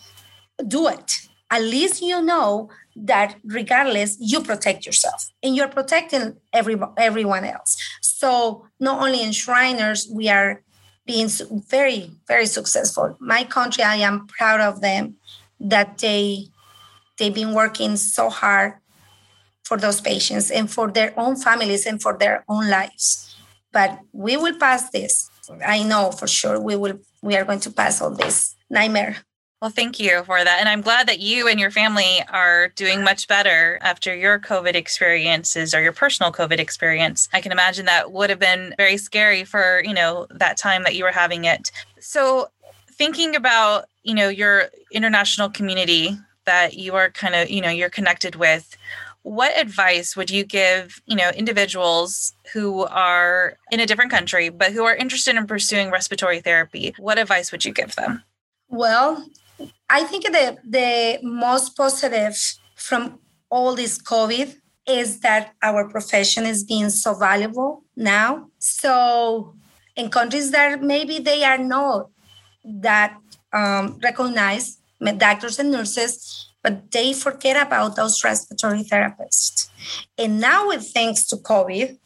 do 0.67 0.89
it 0.89 1.29
at 1.51 1.63
least 1.63 2.03
you 2.03 2.21
know 2.23 2.69
that 2.97 3.37
regardless 3.45 4.17
you 4.21 4.43
protect 4.43 4.85
yourself 4.85 5.31
and 5.43 5.55
you're 5.55 5.69
protecting 5.69 6.37
every, 6.53 6.77
everyone 6.97 7.45
else 7.45 7.77
so 8.01 8.67
not 8.81 9.01
only 9.03 9.23
in 9.23 9.33
shriners 9.33 10.09
we 10.13 10.29
are 10.29 10.63
being 11.09 11.29
very 11.69 12.13
very 12.29 12.47
successful. 12.47 13.17
My 13.19 13.43
country 13.43 13.83
i 13.83 13.97
am 13.97 14.27
proud 14.29 14.61
of 14.61 14.81
them 14.81 15.17
that 15.59 15.99
they 15.99 16.47
they've 17.17 17.35
been 17.35 17.55
working 17.55 17.97
so 17.97 18.29
hard 18.29 18.75
for 19.65 19.77
those 19.77 20.01
patients 20.01 20.51
and 20.51 20.71
for 20.71 20.91
their 20.91 21.13
own 21.19 21.35
families 21.35 21.87
and 21.87 22.01
for 22.01 22.17
their 22.17 22.45
own 22.49 22.69
lives. 22.71 23.35
But 23.73 23.99
we 24.13 24.37
will 24.37 24.57
pass 24.57 24.91
this. 24.91 25.31
I 25.67 25.83
know 25.83 26.13
for 26.13 26.29
sure 26.29 26.61
we 26.61 26.77
will 26.77 27.01
we 27.23 27.37
are 27.37 27.45
going 27.45 27.61
to 27.61 27.73
pass 27.73 28.01
all 28.03 28.11
this 28.11 28.55
nightmare 28.71 29.17
Well, 29.61 29.73
thank 29.73 29.99
you 29.99 30.23
for 30.23 30.45
that. 30.45 30.61
And 30.61 30.69
I'm 30.69 30.83
glad 30.83 31.09
that 31.09 31.19
you 31.19 31.49
and 31.49 31.59
your 31.59 31.73
family 31.73 32.23
are 32.29 32.69
doing 32.69 33.03
much 33.03 33.27
better 33.27 33.79
after 33.83 34.15
your 34.15 34.39
COVID 34.39 34.75
experiences 34.75 35.75
or 35.75 35.83
your 35.83 35.93
personal 35.93 36.31
COVID 36.31 36.61
experience. 36.61 37.29
I 37.33 37.41
can 37.41 37.51
imagine 37.51 37.87
that 37.87 38.13
would 38.13 38.31
have 38.31 38.39
been 38.39 38.73
very 38.77 38.97
scary 38.97 39.43
for, 39.43 39.83
you 39.85 39.95
know, 39.95 40.29
that 40.31 40.59
time 40.59 40.85
that 40.85 40.95
you 40.95 41.03
were 41.03 41.11
having 41.11 41.45
it. 41.45 41.73
So, 41.99 42.49
thinking 42.93 43.35
about, 43.35 43.87
you 44.05 44.15
know, 44.15 44.29
your 44.29 44.69
international 44.93 45.49
community 45.51 46.17
that 46.45 46.75
you 46.75 46.95
are 46.95 47.11
kind 47.11 47.35
of, 47.35 47.51
you 47.51 47.61
know, 47.61 47.69
you're 47.69 47.91
connected 47.91 48.37
with, 48.37 48.77
what 49.23 49.59
advice 49.59 50.17
would 50.17 50.31
you 50.31 50.45
give, 50.45 51.03
you 51.07 51.17
know, 51.17 51.31
individuals 51.31 52.33
who 52.53 52.85
are 52.85 53.57
in 53.73 53.81
a 53.81 53.87
different 53.87 54.13
country 54.13 54.49
but 54.49 54.73
who 54.73 54.85
are 54.85 54.95
interested 54.95 55.35
in 55.35 55.49
pursuing 55.49 55.91
respiratory 55.91 56.41
therapy? 56.41 56.95
What 56.97 57.19
advice 57.19 57.51
would 57.51 57.65
you 57.65 57.73
give 57.73 57.97
them? 57.97 58.23
Well, 58.69 59.27
I 59.91 60.05
think 60.05 60.25
the 60.25 60.59
the 60.65 61.19
most 61.23 61.77
positive 61.77 62.37
from 62.75 63.19
all 63.51 63.75
this 63.75 64.01
COVID 64.01 64.55
is 64.87 65.21
that 65.21 65.55
our 65.63 65.89
profession 65.89 66.45
is 66.47 66.65
being 66.65 66.91
so 66.91 67.15
valuable 67.15 67.85
now. 67.97 68.49
So 68.59 69.55
in 69.97 70.11
countries 70.11 70.51
that 70.51 70.83
maybe 70.83 71.19
they 71.19 71.45
are 71.45 71.59
not 71.59 72.11
that 72.65 73.17
um, 73.53 73.99
recognized, 74.03 74.81
doctors 75.19 75.59
and 75.59 75.71
nurses, 75.71 76.51
but 76.63 76.91
they 76.91 77.13
forget 77.13 77.57
about 77.67 77.97
those 77.97 78.23
respiratory 78.25 78.83
therapists. 78.83 79.69
And 80.17 80.41
now 80.41 80.69
with 80.69 80.91
thanks 80.93 81.25
to 81.27 81.37
COVID, 81.37 81.99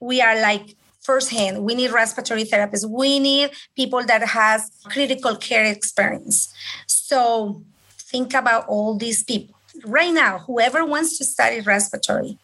we 0.00 0.20
are 0.20 0.40
like 0.40 0.76
firsthand 1.02 1.64
we 1.64 1.74
need 1.74 1.90
respiratory 1.90 2.44
therapists 2.44 2.88
we 2.88 3.18
need 3.18 3.50
people 3.74 4.04
that 4.04 4.22
has 4.22 4.70
critical 4.84 5.36
care 5.36 5.64
experience 5.64 6.52
so 7.02 7.62
think 7.98 8.34
about 8.34 8.66
all 8.68 8.96
these 8.96 9.24
people. 9.24 9.54
Right 9.84 10.12
now 10.12 10.38
whoever 10.38 10.84
wants 10.84 11.18
to 11.18 11.24
study 11.24 11.60
respiratory 11.60 12.38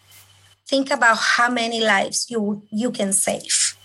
think 0.67 0.91
about 0.91 1.17
how 1.17 1.49
many 1.51 1.81
lives 1.81 2.27
you 2.31 2.63
you 2.71 2.91
can 2.91 3.13
save. 3.13 3.77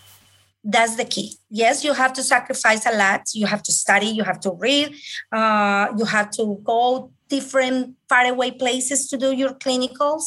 That's 0.64 0.96
the 0.96 1.06
key. 1.06 1.30
Yes 1.50 1.84
you 1.84 1.94
have 1.94 2.14
to 2.14 2.24
sacrifice 2.24 2.86
a 2.86 2.96
lot. 3.04 3.22
You 3.34 3.46
have 3.48 3.64
to 3.64 3.72
study. 3.72 4.08
You 4.08 4.24
have 4.24 4.40
to 4.42 4.52
read. 4.52 4.96
Uh, 5.32 5.88
you 5.98 6.06
have 6.06 6.30
to 6.32 6.60
go 6.64 7.12
different 7.28 7.96
faraway 8.10 8.52
places 8.52 9.08
to 9.10 9.18
do 9.18 9.32
your 9.32 9.54
clinicals. 9.64 10.24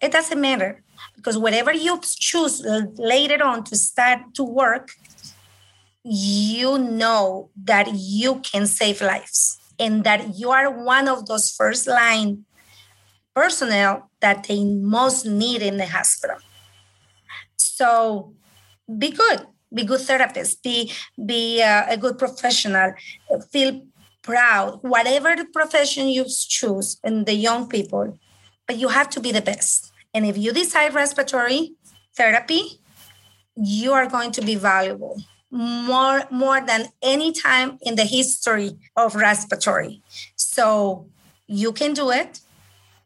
It 0.00 0.12
doesn't 0.12 0.40
matter 0.40 0.82
because 1.16 1.36
whatever 1.38 1.72
you 1.72 2.00
choose 2.02 2.54
later 2.96 3.42
on 3.44 3.64
to 3.64 3.76
start 3.76 4.20
to 4.34 4.44
work 4.44 4.88
you 6.08 6.78
know 6.78 7.50
that 7.64 7.88
you 7.92 8.36
can 8.36 8.64
save 8.66 9.00
lives 9.00 9.58
and 9.78 10.04
that 10.04 10.36
you 10.36 10.50
are 10.50 10.70
one 10.70 11.08
of 11.08 11.26
those 11.26 11.50
first 11.50 11.86
line 11.86 12.44
personnel 13.34 14.10
that 14.20 14.44
they 14.48 14.64
most 14.64 15.26
need 15.26 15.62
in 15.62 15.76
the 15.76 15.86
hospital. 15.86 16.36
So 17.56 18.34
be 18.98 19.10
good. 19.10 19.46
Be 19.72 19.84
good 19.84 20.00
therapist. 20.00 20.62
Be 20.62 20.92
be 21.26 21.62
uh, 21.62 21.84
a 21.88 21.96
good 21.96 22.18
professional. 22.18 22.94
Feel 23.50 23.82
proud. 24.22 24.78
Whatever 24.82 25.36
the 25.36 25.44
profession 25.46 26.08
you 26.08 26.24
choose 26.26 26.98
and 27.04 27.26
the 27.26 27.34
young 27.34 27.68
people 27.68 28.18
but 28.66 28.76
you 28.76 28.88
have 28.88 29.08
to 29.10 29.20
be 29.20 29.32
the 29.32 29.40
best. 29.40 29.92
And 30.12 30.26
if 30.26 30.36
you 30.36 30.52
decide 30.52 30.94
respiratory 30.94 31.74
therapy, 32.16 32.80
you 33.54 33.92
are 33.92 34.06
going 34.06 34.32
to 34.32 34.42
be 34.42 34.54
valuable 34.54 35.16
more 35.50 36.24
more 36.30 36.60
than 36.60 36.88
any 37.02 37.32
time 37.32 37.78
in 37.82 37.96
the 37.96 38.04
history 38.04 38.76
of 38.96 39.14
respiratory. 39.14 40.02
So 40.34 41.08
you 41.46 41.72
can 41.72 41.94
do 41.94 42.10
it. 42.10 42.40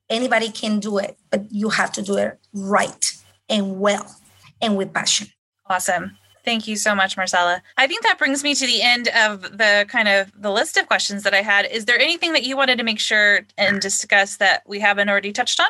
Anybody 0.08 0.50
can 0.50 0.80
do 0.80 0.98
it, 0.98 1.18
but 1.30 1.52
you 1.52 1.68
have 1.68 1.92
to 1.92 2.02
do 2.02 2.16
it 2.16 2.38
right 2.52 3.12
and 3.48 3.78
well 3.80 4.16
and 4.60 4.76
with 4.76 4.92
passion. 4.92 5.28
Awesome. 5.66 6.16
Thank 6.44 6.66
you 6.66 6.76
so 6.76 6.94
much, 6.94 7.16
Marcela. 7.16 7.62
I 7.76 7.86
think 7.86 8.02
that 8.02 8.18
brings 8.18 8.42
me 8.42 8.54
to 8.54 8.66
the 8.66 8.82
end 8.82 9.08
of 9.08 9.42
the 9.58 9.86
kind 9.88 10.08
of 10.08 10.32
the 10.34 10.50
list 10.50 10.76
of 10.76 10.86
questions 10.86 11.22
that 11.22 11.34
I 11.34 11.42
had. 11.42 11.66
Is 11.66 11.84
there 11.84 11.98
anything 11.98 12.32
that 12.32 12.44
you 12.44 12.56
wanted 12.56 12.78
to 12.78 12.84
make 12.84 12.98
sure 12.98 13.42
and 13.58 13.80
discuss 13.80 14.38
that 14.38 14.62
we 14.66 14.80
haven't 14.80 15.08
already 15.10 15.32
touched 15.32 15.60
on? 15.60 15.68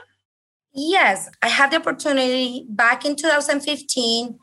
Yes, 0.72 1.28
I 1.42 1.48
had 1.48 1.72
the 1.72 1.76
opportunity 1.76 2.66
back 2.68 3.04
in 3.04 3.16
2015 3.16 4.38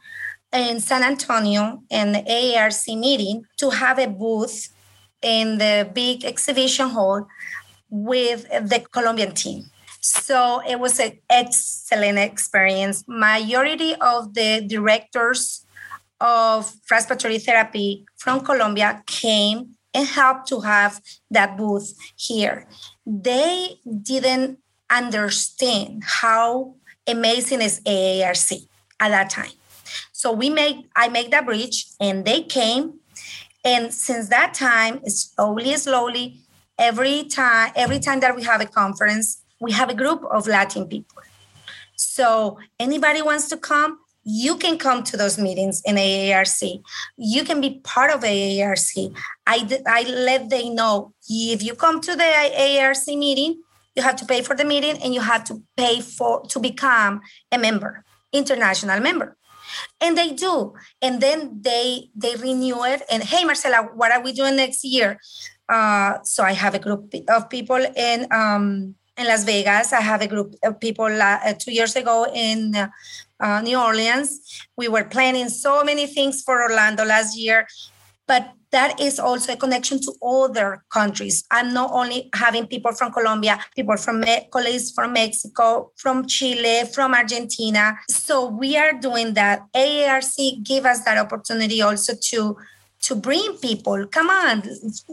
in 0.53 0.79
San 0.79 1.03
Antonio 1.03 1.83
in 1.89 2.13
the 2.13 2.19
AARC 2.19 2.97
meeting 2.97 3.45
to 3.57 3.69
have 3.69 3.99
a 3.99 4.07
booth 4.07 4.69
in 5.21 5.57
the 5.57 5.89
big 5.93 6.23
exhibition 6.23 6.89
hall 6.89 7.27
with 7.89 8.47
the 8.49 8.85
Colombian 8.91 9.33
team. 9.33 9.65
So 9.99 10.61
it 10.67 10.79
was 10.79 10.99
an 10.99 11.19
excellent 11.29 12.19
experience. 12.19 13.03
Majority 13.07 13.95
of 13.95 14.33
the 14.33 14.63
directors 14.65 15.65
of 16.21 16.73
respiratory 16.89 17.39
therapy 17.39 18.05
from 18.15 18.41
Colombia 18.41 19.03
came 19.05 19.75
and 19.93 20.07
helped 20.07 20.47
to 20.47 20.61
have 20.61 21.01
that 21.31 21.57
booth 21.57 21.93
here. 22.15 22.67
They 23.05 23.79
didn't 24.01 24.59
understand 24.89 26.03
how 26.05 26.75
amazing 27.07 27.61
is 27.61 27.81
AARC 27.81 28.67
at 28.99 29.09
that 29.09 29.29
time. 29.29 29.56
So 30.17 30.31
we 30.31 30.49
make 30.49 30.77
I 30.95 31.09
make 31.09 31.29
that 31.29 31.45
bridge 31.45 31.85
and 31.99 32.25
they 32.25 32.41
came. 32.41 33.01
And 33.63 33.93
since 33.93 34.29
that 34.29 34.55
time, 34.55 35.07
slowly, 35.07 35.75
slowly, 35.75 36.39
every 36.79 37.25
time, 37.25 37.71
every 37.75 37.99
time 37.99 38.19
that 38.21 38.35
we 38.35 38.41
have 38.41 38.59
a 38.59 38.65
conference, 38.65 39.43
we 39.61 39.73
have 39.73 39.89
a 39.91 39.93
group 39.93 40.23
of 40.31 40.47
Latin 40.47 40.87
people. 40.87 41.21
So 41.95 42.57
anybody 42.79 43.21
wants 43.21 43.47
to 43.49 43.57
come, 43.57 43.99
you 44.23 44.55
can 44.57 44.79
come 44.79 45.03
to 45.03 45.17
those 45.17 45.37
meetings 45.37 45.83
in 45.85 45.97
AARC. 45.97 46.81
You 47.15 47.43
can 47.43 47.61
be 47.61 47.79
part 47.83 48.09
of 48.09 48.21
AARC. 48.21 49.15
I, 49.45 49.81
I 49.85 50.01
let 50.01 50.49
them 50.49 50.73
know 50.73 51.13
if 51.29 51.61
you 51.61 51.75
come 51.75 52.01
to 52.01 52.15
the 52.15 52.23
AARC 52.23 53.15
meeting, 53.15 53.61
you 53.95 54.01
have 54.01 54.15
to 54.15 54.25
pay 54.25 54.41
for 54.41 54.55
the 54.55 54.65
meeting 54.65 54.97
and 55.03 55.13
you 55.13 55.21
have 55.21 55.43
to 55.43 55.61
pay 55.75 56.01
for 56.01 56.41
to 56.47 56.59
become 56.59 57.21
a 57.51 57.59
member 57.59 58.03
international 58.33 58.99
member 58.99 59.37
and 60.01 60.17
they 60.17 60.33
do. 60.33 60.73
And 61.01 61.21
then 61.21 61.59
they 61.61 62.09
they 62.15 62.35
renew 62.35 62.83
it. 62.83 63.01
And 63.09 63.23
hey 63.23 63.43
marcela 63.45 63.89
what 63.95 64.11
are 64.11 64.21
we 64.21 64.31
doing 64.33 64.55
next 64.55 64.83
year? 64.83 65.19
Uh, 65.69 66.19
so 66.23 66.43
i 66.43 66.53
have 66.53 66.75
a 66.75 66.79
group 66.79 67.13
of 67.27 67.49
people 67.49 67.83
in 67.95 68.27
um, 68.31 68.95
in 69.17 69.27
las 69.27 69.43
vegas. 69.43 69.93
I 69.93 70.01
have 70.01 70.21
a 70.21 70.27
group 70.27 70.55
of 70.63 70.79
people 70.79 71.05
uh, 71.05 71.53
two 71.57 71.73
years 71.73 71.95
ago 71.95 72.27
in 72.33 72.75
uh, 73.39 73.61
new 73.61 73.79
orleans. 73.79 74.39
We 74.77 74.87
were 74.87 75.05
planning 75.05 75.49
so 75.49 75.83
many 75.83 76.07
things 76.07 76.41
for 76.41 76.61
orlando 76.61 77.03
last 77.03 77.37
year 77.37 77.67
but 78.27 78.51
that 78.71 78.99
is 78.99 79.19
also 79.19 79.53
a 79.53 79.55
connection 79.55 79.99
to 80.01 80.13
other 80.21 80.83
countries. 80.91 81.43
I'm 81.51 81.73
not 81.73 81.91
only 81.91 82.29
having 82.33 82.67
people 82.67 82.91
from 82.91 83.11
Colombia, 83.11 83.59
people 83.75 83.97
from 83.97 84.23
colleagues 84.51 84.91
from 84.91 85.13
Mexico, 85.13 85.91
from 85.95 86.27
Chile, 86.27 86.83
from 86.93 87.13
Argentina. 87.13 87.97
So 88.09 88.47
we 88.47 88.77
are 88.77 88.93
doing 88.93 89.33
that. 89.35 89.61
AARC 89.73 90.63
give 90.63 90.85
us 90.85 91.03
that 91.05 91.17
opportunity 91.17 91.81
also 91.81 92.13
to 92.29 92.57
to 92.99 93.15
bring 93.15 93.57
people. 93.57 94.05
Come 94.07 94.29
on, 94.29 94.63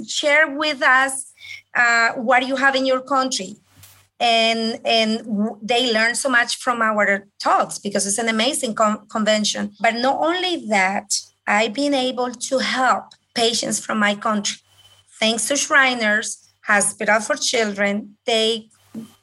share 0.08 0.56
with 0.56 0.82
us 0.82 1.32
uh, 1.76 2.12
what 2.14 2.46
you 2.46 2.56
have 2.56 2.74
in 2.74 2.86
your 2.86 3.00
country. 3.00 3.56
And 4.18 4.80
and 4.84 5.22
they 5.62 5.92
learn 5.92 6.14
so 6.14 6.28
much 6.28 6.56
from 6.56 6.80
our 6.82 7.26
talks 7.38 7.78
because 7.78 8.06
it's 8.06 8.18
an 8.18 8.28
amazing 8.28 8.74
con- 8.74 9.06
convention. 9.08 9.72
But 9.80 9.94
not 9.96 10.16
only 10.20 10.66
that, 10.68 11.12
I've 11.46 11.74
been 11.74 11.94
able 11.94 12.32
to 12.32 12.58
help 12.58 13.04
patients 13.34 13.84
from 13.84 13.98
my 13.98 14.14
country. 14.14 14.58
Thanks 15.20 15.48
to 15.48 15.56
Shriners 15.56 16.48
Hospital 16.64 17.20
for 17.20 17.36
Children, 17.36 18.16
they 18.26 18.68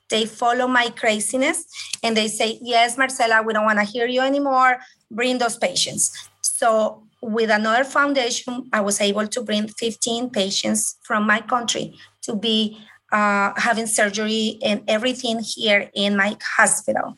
they 0.10 0.26
follow 0.26 0.68
my 0.68 0.90
craziness 0.90 1.66
and 2.04 2.16
they 2.16 2.28
say, 2.28 2.60
Yes, 2.62 2.98
Marcela, 2.98 3.42
we 3.42 3.54
don't 3.54 3.66
want 3.66 3.80
to 3.80 3.86
hear 3.86 4.06
you 4.06 4.22
anymore. 4.22 4.78
Bring 5.10 5.38
those 5.38 5.58
patients. 5.58 6.30
So, 6.42 7.04
with 7.22 7.50
another 7.50 7.84
foundation, 7.84 8.68
I 8.74 8.82
was 8.82 9.00
able 9.00 9.28
to 9.28 9.42
bring 9.42 9.68
15 9.68 10.32
patients 10.32 10.98
from 11.04 11.26
my 11.26 11.40
country 11.40 11.94
to 12.24 12.36
be 12.36 12.80
uh, 13.12 13.54
having 13.58 13.88
surgery 13.88 14.58
and 14.64 14.84
everything 14.88 15.40
here 15.40 15.90
in 15.94 16.18
my 16.18 16.38
hospital. 16.58 17.18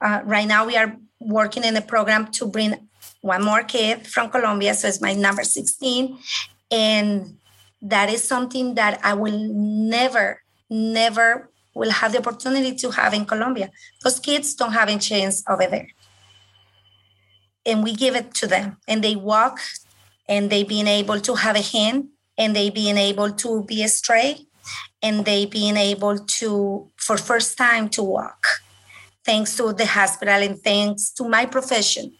Uh, 0.00 0.20
right 0.24 0.46
now, 0.46 0.66
we 0.66 0.76
are 0.76 0.96
working 1.20 1.64
in 1.64 1.76
a 1.76 1.82
program 1.82 2.30
to 2.32 2.46
bring 2.46 2.88
one 3.22 3.42
more 3.42 3.62
kid 3.62 4.06
from 4.06 4.30
Colombia, 4.30 4.74
so 4.74 4.88
it's 4.88 5.00
my 5.00 5.14
number 5.14 5.44
16. 5.44 6.18
And 6.70 7.38
that 7.80 8.10
is 8.10 8.22
something 8.22 8.74
that 8.74 9.00
I 9.02 9.14
will 9.14 9.38
never, 9.38 10.42
never 10.68 11.50
will 11.74 11.90
have 11.90 12.12
the 12.12 12.18
opportunity 12.18 12.74
to 12.76 12.90
have 12.90 13.14
in 13.14 13.24
Colombia. 13.24 13.70
Those 14.02 14.18
kids 14.18 14.54
don't 14.54 14.72
have 14.72 14.88
a 14.88 14.98
chance 14.98 15.42
over 15.48 15.66
there. 15.66 15.88
And 17.64 17.82
we 17.82 17.94
give 17.94 18.14
it 18.16 18.34
to 18.34 18.46
them 18.46 18.76
and 18.86 19.02
they 19.02 19.16
walk 19.16 19.60
and 20.28 20.50
they 20.50 20.64
being 20.64 20.88
able 20.88 21.20
to 21.20 21.34
have 21.34 21.56
a 21.56 21.62
hand 21.62 22.08
and 22.36 22.54
they 22.56 22.70
being 22.70 22.98
able 22.98 23.30
to 23.30 23.64
be 23.64 23.86
straight 23.86 24.48
and 25.00 25.24
they 25.24 25.46
being 25.46 25.76
able 25.76 26.18
to 26.18 26.90
for 26.96 27.16
first 27.16 27.56
time 27.56 27.88
to 27.90 28.02
walk 28.02 28.46
thanks 29.24 29.56
to 29.56 29.72
the 29.72 29.86
hospital 29.86 30.42
and 30.42 30.60
thanks 30.62 31.10
to 31.10 31.28
my 31.28 31.46
profession 31.46 32.12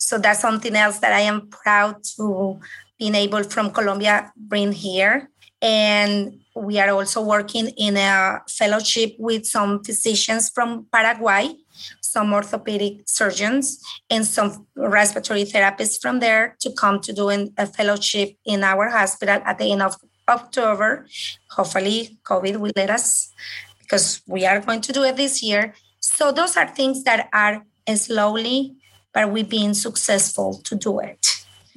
so 0.00 0.18
that's 0.18 0.40
something 0.40 0.74
else 0.74 0.98
that 0.98 1.12
i 1.12 1.20
am 1.20 1.48
proud 1.48 2.02
to 2.02 2.58
being 2.98 3.14
able 3.14 3.44
from 3.44 3.70
colombia 3.70 4.32
bring 4.36 4.72
here 4.72 5.30
and 5.62 6.40
we 6.56 6.80
are 6.80 6.90
also 6.90 7.22
working 7.22 7.68
in 7.76 7.96
a 7.96 8.40
fellowship 8.48 9.14
with 9.18 9.44
some 9.46 9.84
physicians 9.84 10.50
from 10.50 10.86
paraguay 10.90 11.54
some 12.00 12.32
orthopedic 12.32 13.02
surgeons 13.06 13.80
and 14.10 14.26
some 14.26 14.66
respiratory 14.74 15.44
therapists 15.44 16.00
from 16.00 16.20
there 16.20 16.56
to 16.60 16.72
come 16.72 17.00
to 17.00 17.12
doing 17.12 17.52
a 17.56 17.66
fellowship 17.66 18.36
in 18.44 18.64
our 18.64 18.88
hospital 18.88 19.40
at 19.44 19.58
the 19.58 19.70
end 19.72 19.82
of 19.82 19.94
October. 20.28 21.06
Hopefully, 21.50 22.18
COVID 22.24 22.56
will 22.58 22.72
let 22.76 22.90
us 22.90 23.32
because 23.80 24.22
we 24.26 24.46
are 24.46 24.60
going 24.60 24.80
to 24.82 24.92
do 24.92 25.02
it 25.04 25.16
this 25.16 25.42
year. 25.42 25.74
So, 26.00 26.32
those 26.32 26.56
are 26.56 26.68
things 26.68 27.04
that 27.04 27.28
are 27.32 27.64
slowly, 27.94 28.76
but 29.12 29.30
we've 29.30 29.48
been 29.48 29.74
successful 29.74 30.60
to 30.64 30.74
do 30.76 31.00
it. 31.00 31.26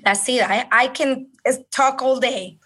That's 0.03 0.27
it. 0.27 0.41
I, 0.41 0.67
I 0.71 0.87
can 0.87 1.27
talk 1.71 2.01
all 2.01 2.19
day, 2.19 2.57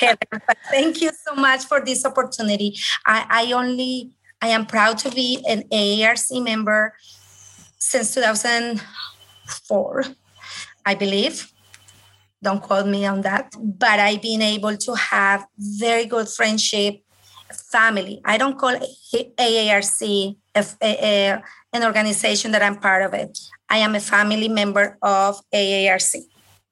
thank 0.70 1.00
you 1.00 1.10
so 1.26 1.34
much 1.34 1.64
for 1.64 1.80
this 1.84 2.04
opportunity. 2.04 2.76
I, 3.06 3.26
I 3.28 3.52
only 3.52 4.10
I 4.42 4.48
am 4.48 4.66
proud 4.66 4.98
to 4.98 5.10
be 5.10 5.42
an 5.48 5.62
AARC 5.72 6.42
member 6.44 6.94
since 7.78 8.14
2004, 8.14 10.04
I 10.84 10.94
believe. 10.94 11.50
Don't 12.42 12.62
quote 12.62 12.86
me 12.86 13.06
on 13.06 13.22
that. 13.22 13.54
But 13.58 14.00
I've 14.00 14.20
been 14.20 14.42
able 14.42 14.76
to 14.76 14.94
have 14.94 15.46
very 15.56 16.04
good 16.04 16.28
friendship, 16.28 17.00
family. 17.72 18.20
I 18.24 18.36
don't 18.36 18.58
call 18.58 18.78
AARC 19.14 20.36
a, 20.54 20.60
a, 20.60 20.64
eh, 20.80 20.96
eh, 21.00 21.40
an 21.72 21.84
organization 21.84 22.52
that 22.52 22.62
I'm 22.62 22.76
part 22.76 23.02
of 23.02 23.14
it. 23.14 23.38
I 23.68 23.78
am 23.78 23.94
a 23.94 24.00
family 24.00 24.48
member 24.48 24.98
of 25.02 25.40
AARC. 25.52 26.22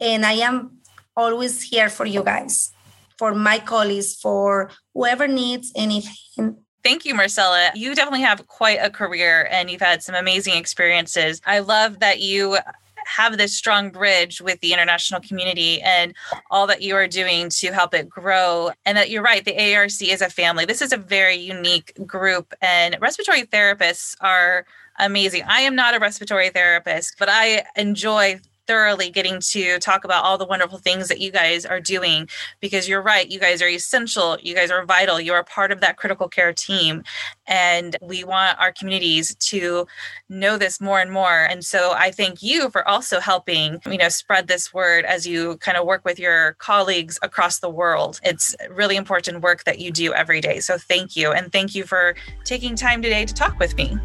And 0.01 0.25
I 0.25 0.33
am 0.33 0.79
always 1.17 1.63
here 1.63 1.89
for 1.89 2.07
you 2.07 2.23
guys, 2.23 2.73
for 3.19 3.35
my 3.35 3.59
colleagues, 3.59 4.15
for 4.15 4.71
whoever 4.95 5.29
needs 5.29 5.73
anything 5.77 6.57
Thank 6.85 7.05
you, 7.05 7.15
Marcela. 7.15 7.71
You 7.77 7.95
definitely 7.95 8.23
have 8.23 8.45
quite 8.49 8.79
a 8.83 8.91
career 8.91 9.47
and 9.53 9.71
you've 9.71 9.81
had 9.81 10.03
some 10.03 10.17
amazing 10.17 10.57
experiences. 10.57 11.41
I 11.47 11.61
love 11.61 12.01
that 12.01 12.19
you 12.19 12.59
have 13.07 13.39
this 13.39 13.55
strong 13.55 13.91
bridge 13.91 14.41
with 14.41 14.61
the 14.61 14.73
international 14.73 15.21
community 15.21 15.81
and 15.83 16.15
all 16.51 16.67
that 16.67 16.83
you 16.83 16.95
are 16.95 17.07
doing 17.07 17.49
to 17.49 17.73
help 17.73 17.95
it 17.95 18.09
grow. 18.09 18.71
And 18.87 18.97
that 18.97 19.11
you're 19.11 19.23
right, 19.23 19.45
the 19.45 19.75
ARC 19.75 20.03
is 20.03 20.21
a 20.23 20.29
family. 20.29 20.65
This 20.65 20.83
is 20.83 20.93
a 20.93 20.97
very 20.97 21.37
unique 21.37 21.93
group, 22.07 22.55
and 22.61 22.97
respiratory 23.01 23.43
therapists 23.43 24.17
are 24.21 24.65
amazing. 24.99 25.43
I 25.47 25.61
am 25.61 25.75
not 25.75 25.95
a 25.95 25.99
respiratory 25.99 26.51
therapist, 26.51 27.17
but 27.19 27.29
I 27.31 27.65
enjoy 27.77 28.41
thoroughly 28.73 29.11
getting 29.11 29.39
to 29.39 29.79
talk 29.81 30.03
about 30.03 30.25
all 30.25 30.39
the 30.39 30.47
wonderful 30.47 30.79
things 30.79 31.09
that 31.09 31.21
you 31.21 31.31
guys 31.31 31.67
are 31.67 31.79
doing 31.79 32.27
because 32.59 32.89
you're 32.89 33.03
right 33.03 33.31
you 33.31 33.39
guys 33.39 33.61
are 33.61 33.69
essential 33.69 34.39
you 34.41 34.55
guys 34.55 34.71
are 34.71 34.87
vital 34.87 35.21
you 35.21 35.35
are 35.35 35.45
part 35.45 35.71
of 35.71 35.83
that 35.83 35.99
critical 35.99 36.27
care 36.27 36.55
team 36.55 37.03
and 37.47 37.97
we 38.01 38.25
want 38.25 38.59
our 38.59 38.73
communities 38.73 39.35
to 39.35 39.87
know 40.31 40.57
this 40.57 40.81
more 40.81 41.01
and 41.01 41.13
more 41.13 41.45
and 41.45 41.67
so 41.67 41.93
i 41.93 42.11
thank 42.11 42.43
you 42.43 42.71
for 42.71 42.89
also 42.89 43.21
helping 43.21 43.79
you 43.85 43.99
know 43.99 44.09
spread 44.09 44.49
this 44.49 44.73
word 44.73 45.05
as 45.05 45.27
you 45.27 45.59
kind 45.59 45.77
of 45.77 45.85
work 45.87 46.03
with 46.03 46.19
your 46.19 46.55
colleagues 46.55 47.19
across 47.23 47.59
the 47.59 47.69
world. 47.69 48.21
It's 48.23 48.57
really 48.71 48.97
important 48.97 49.43
work 49.43 49.65
that 49.65 49.81
you 49.81 49.91
do 49.91 50.15
every 50.15 50.41
day 50.41 50.61
so 50.61 50.79
thank 50.79 51.15
you 51.15 51.31
and 51.31 51.53
thank 51.53 51.75
you 51.75 51.85
for 51.85 52.15
taking 52.45 52.75
time 52.75 53.03
today 53.03 53.27
to 53.27 53.35
talk 53.35 53.59
with 53.59 53.77
me. 53.77 53.99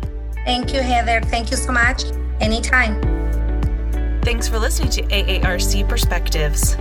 Thank 0.43 0.73
you 0.73 0.81
heather. 0.81 1.21
Thank 1.21 1.51
you 1.51 1.57
so 1.57 1.71
much. 1.71 2.03
Anytime 2.41 3.16
Thanks 4.27 4.49
for 4.49 4.59
listening 4.59 4.89
to 4.89 5.03
AARC 5.03 5.87
Perspectives. 5.87 6.75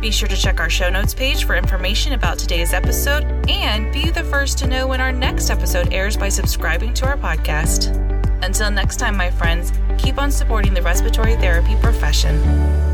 Be 0.00 0.10
sure 0.10 0.26
to 0.26 0.34
check 0.34 0.58
our 0.58 0.70
show 0.70 0.88
notes 0.88 1.12
page 1.12 1.44
for 1.44 1.54
information 1.54 2.14
about 2.14 2.38
today's 2.38 2.72
episode 2.72 3.24
and 3.50 3.92
be 3.92 4.08
the 4.08 4.24
first 4.24 4.56
to 4.60 4.66
know 4.66 4.86
when 4.86 4.98
our 4.98 5.12
next 5.12 5.50
episode 5.50 5.92
airs 5.92 6.16
by 6.16 6.30
subscribing 6.30 6.94
to 6.94 7.04
our 7.04 7.18
podcast. 7.18 7.94
Until 8.42 8.70
next 8.70 8.96
time, 8.96 9.18
my 9.18 9.30
friends, 9.30 9.70
keep 9.98 10.16
on 10.16 10.30
supporting 10.30 10.72
the 10.72 10.80
respiratory 10.80 11.36
therapy 11.36 11.76
profession. 11.82 12.87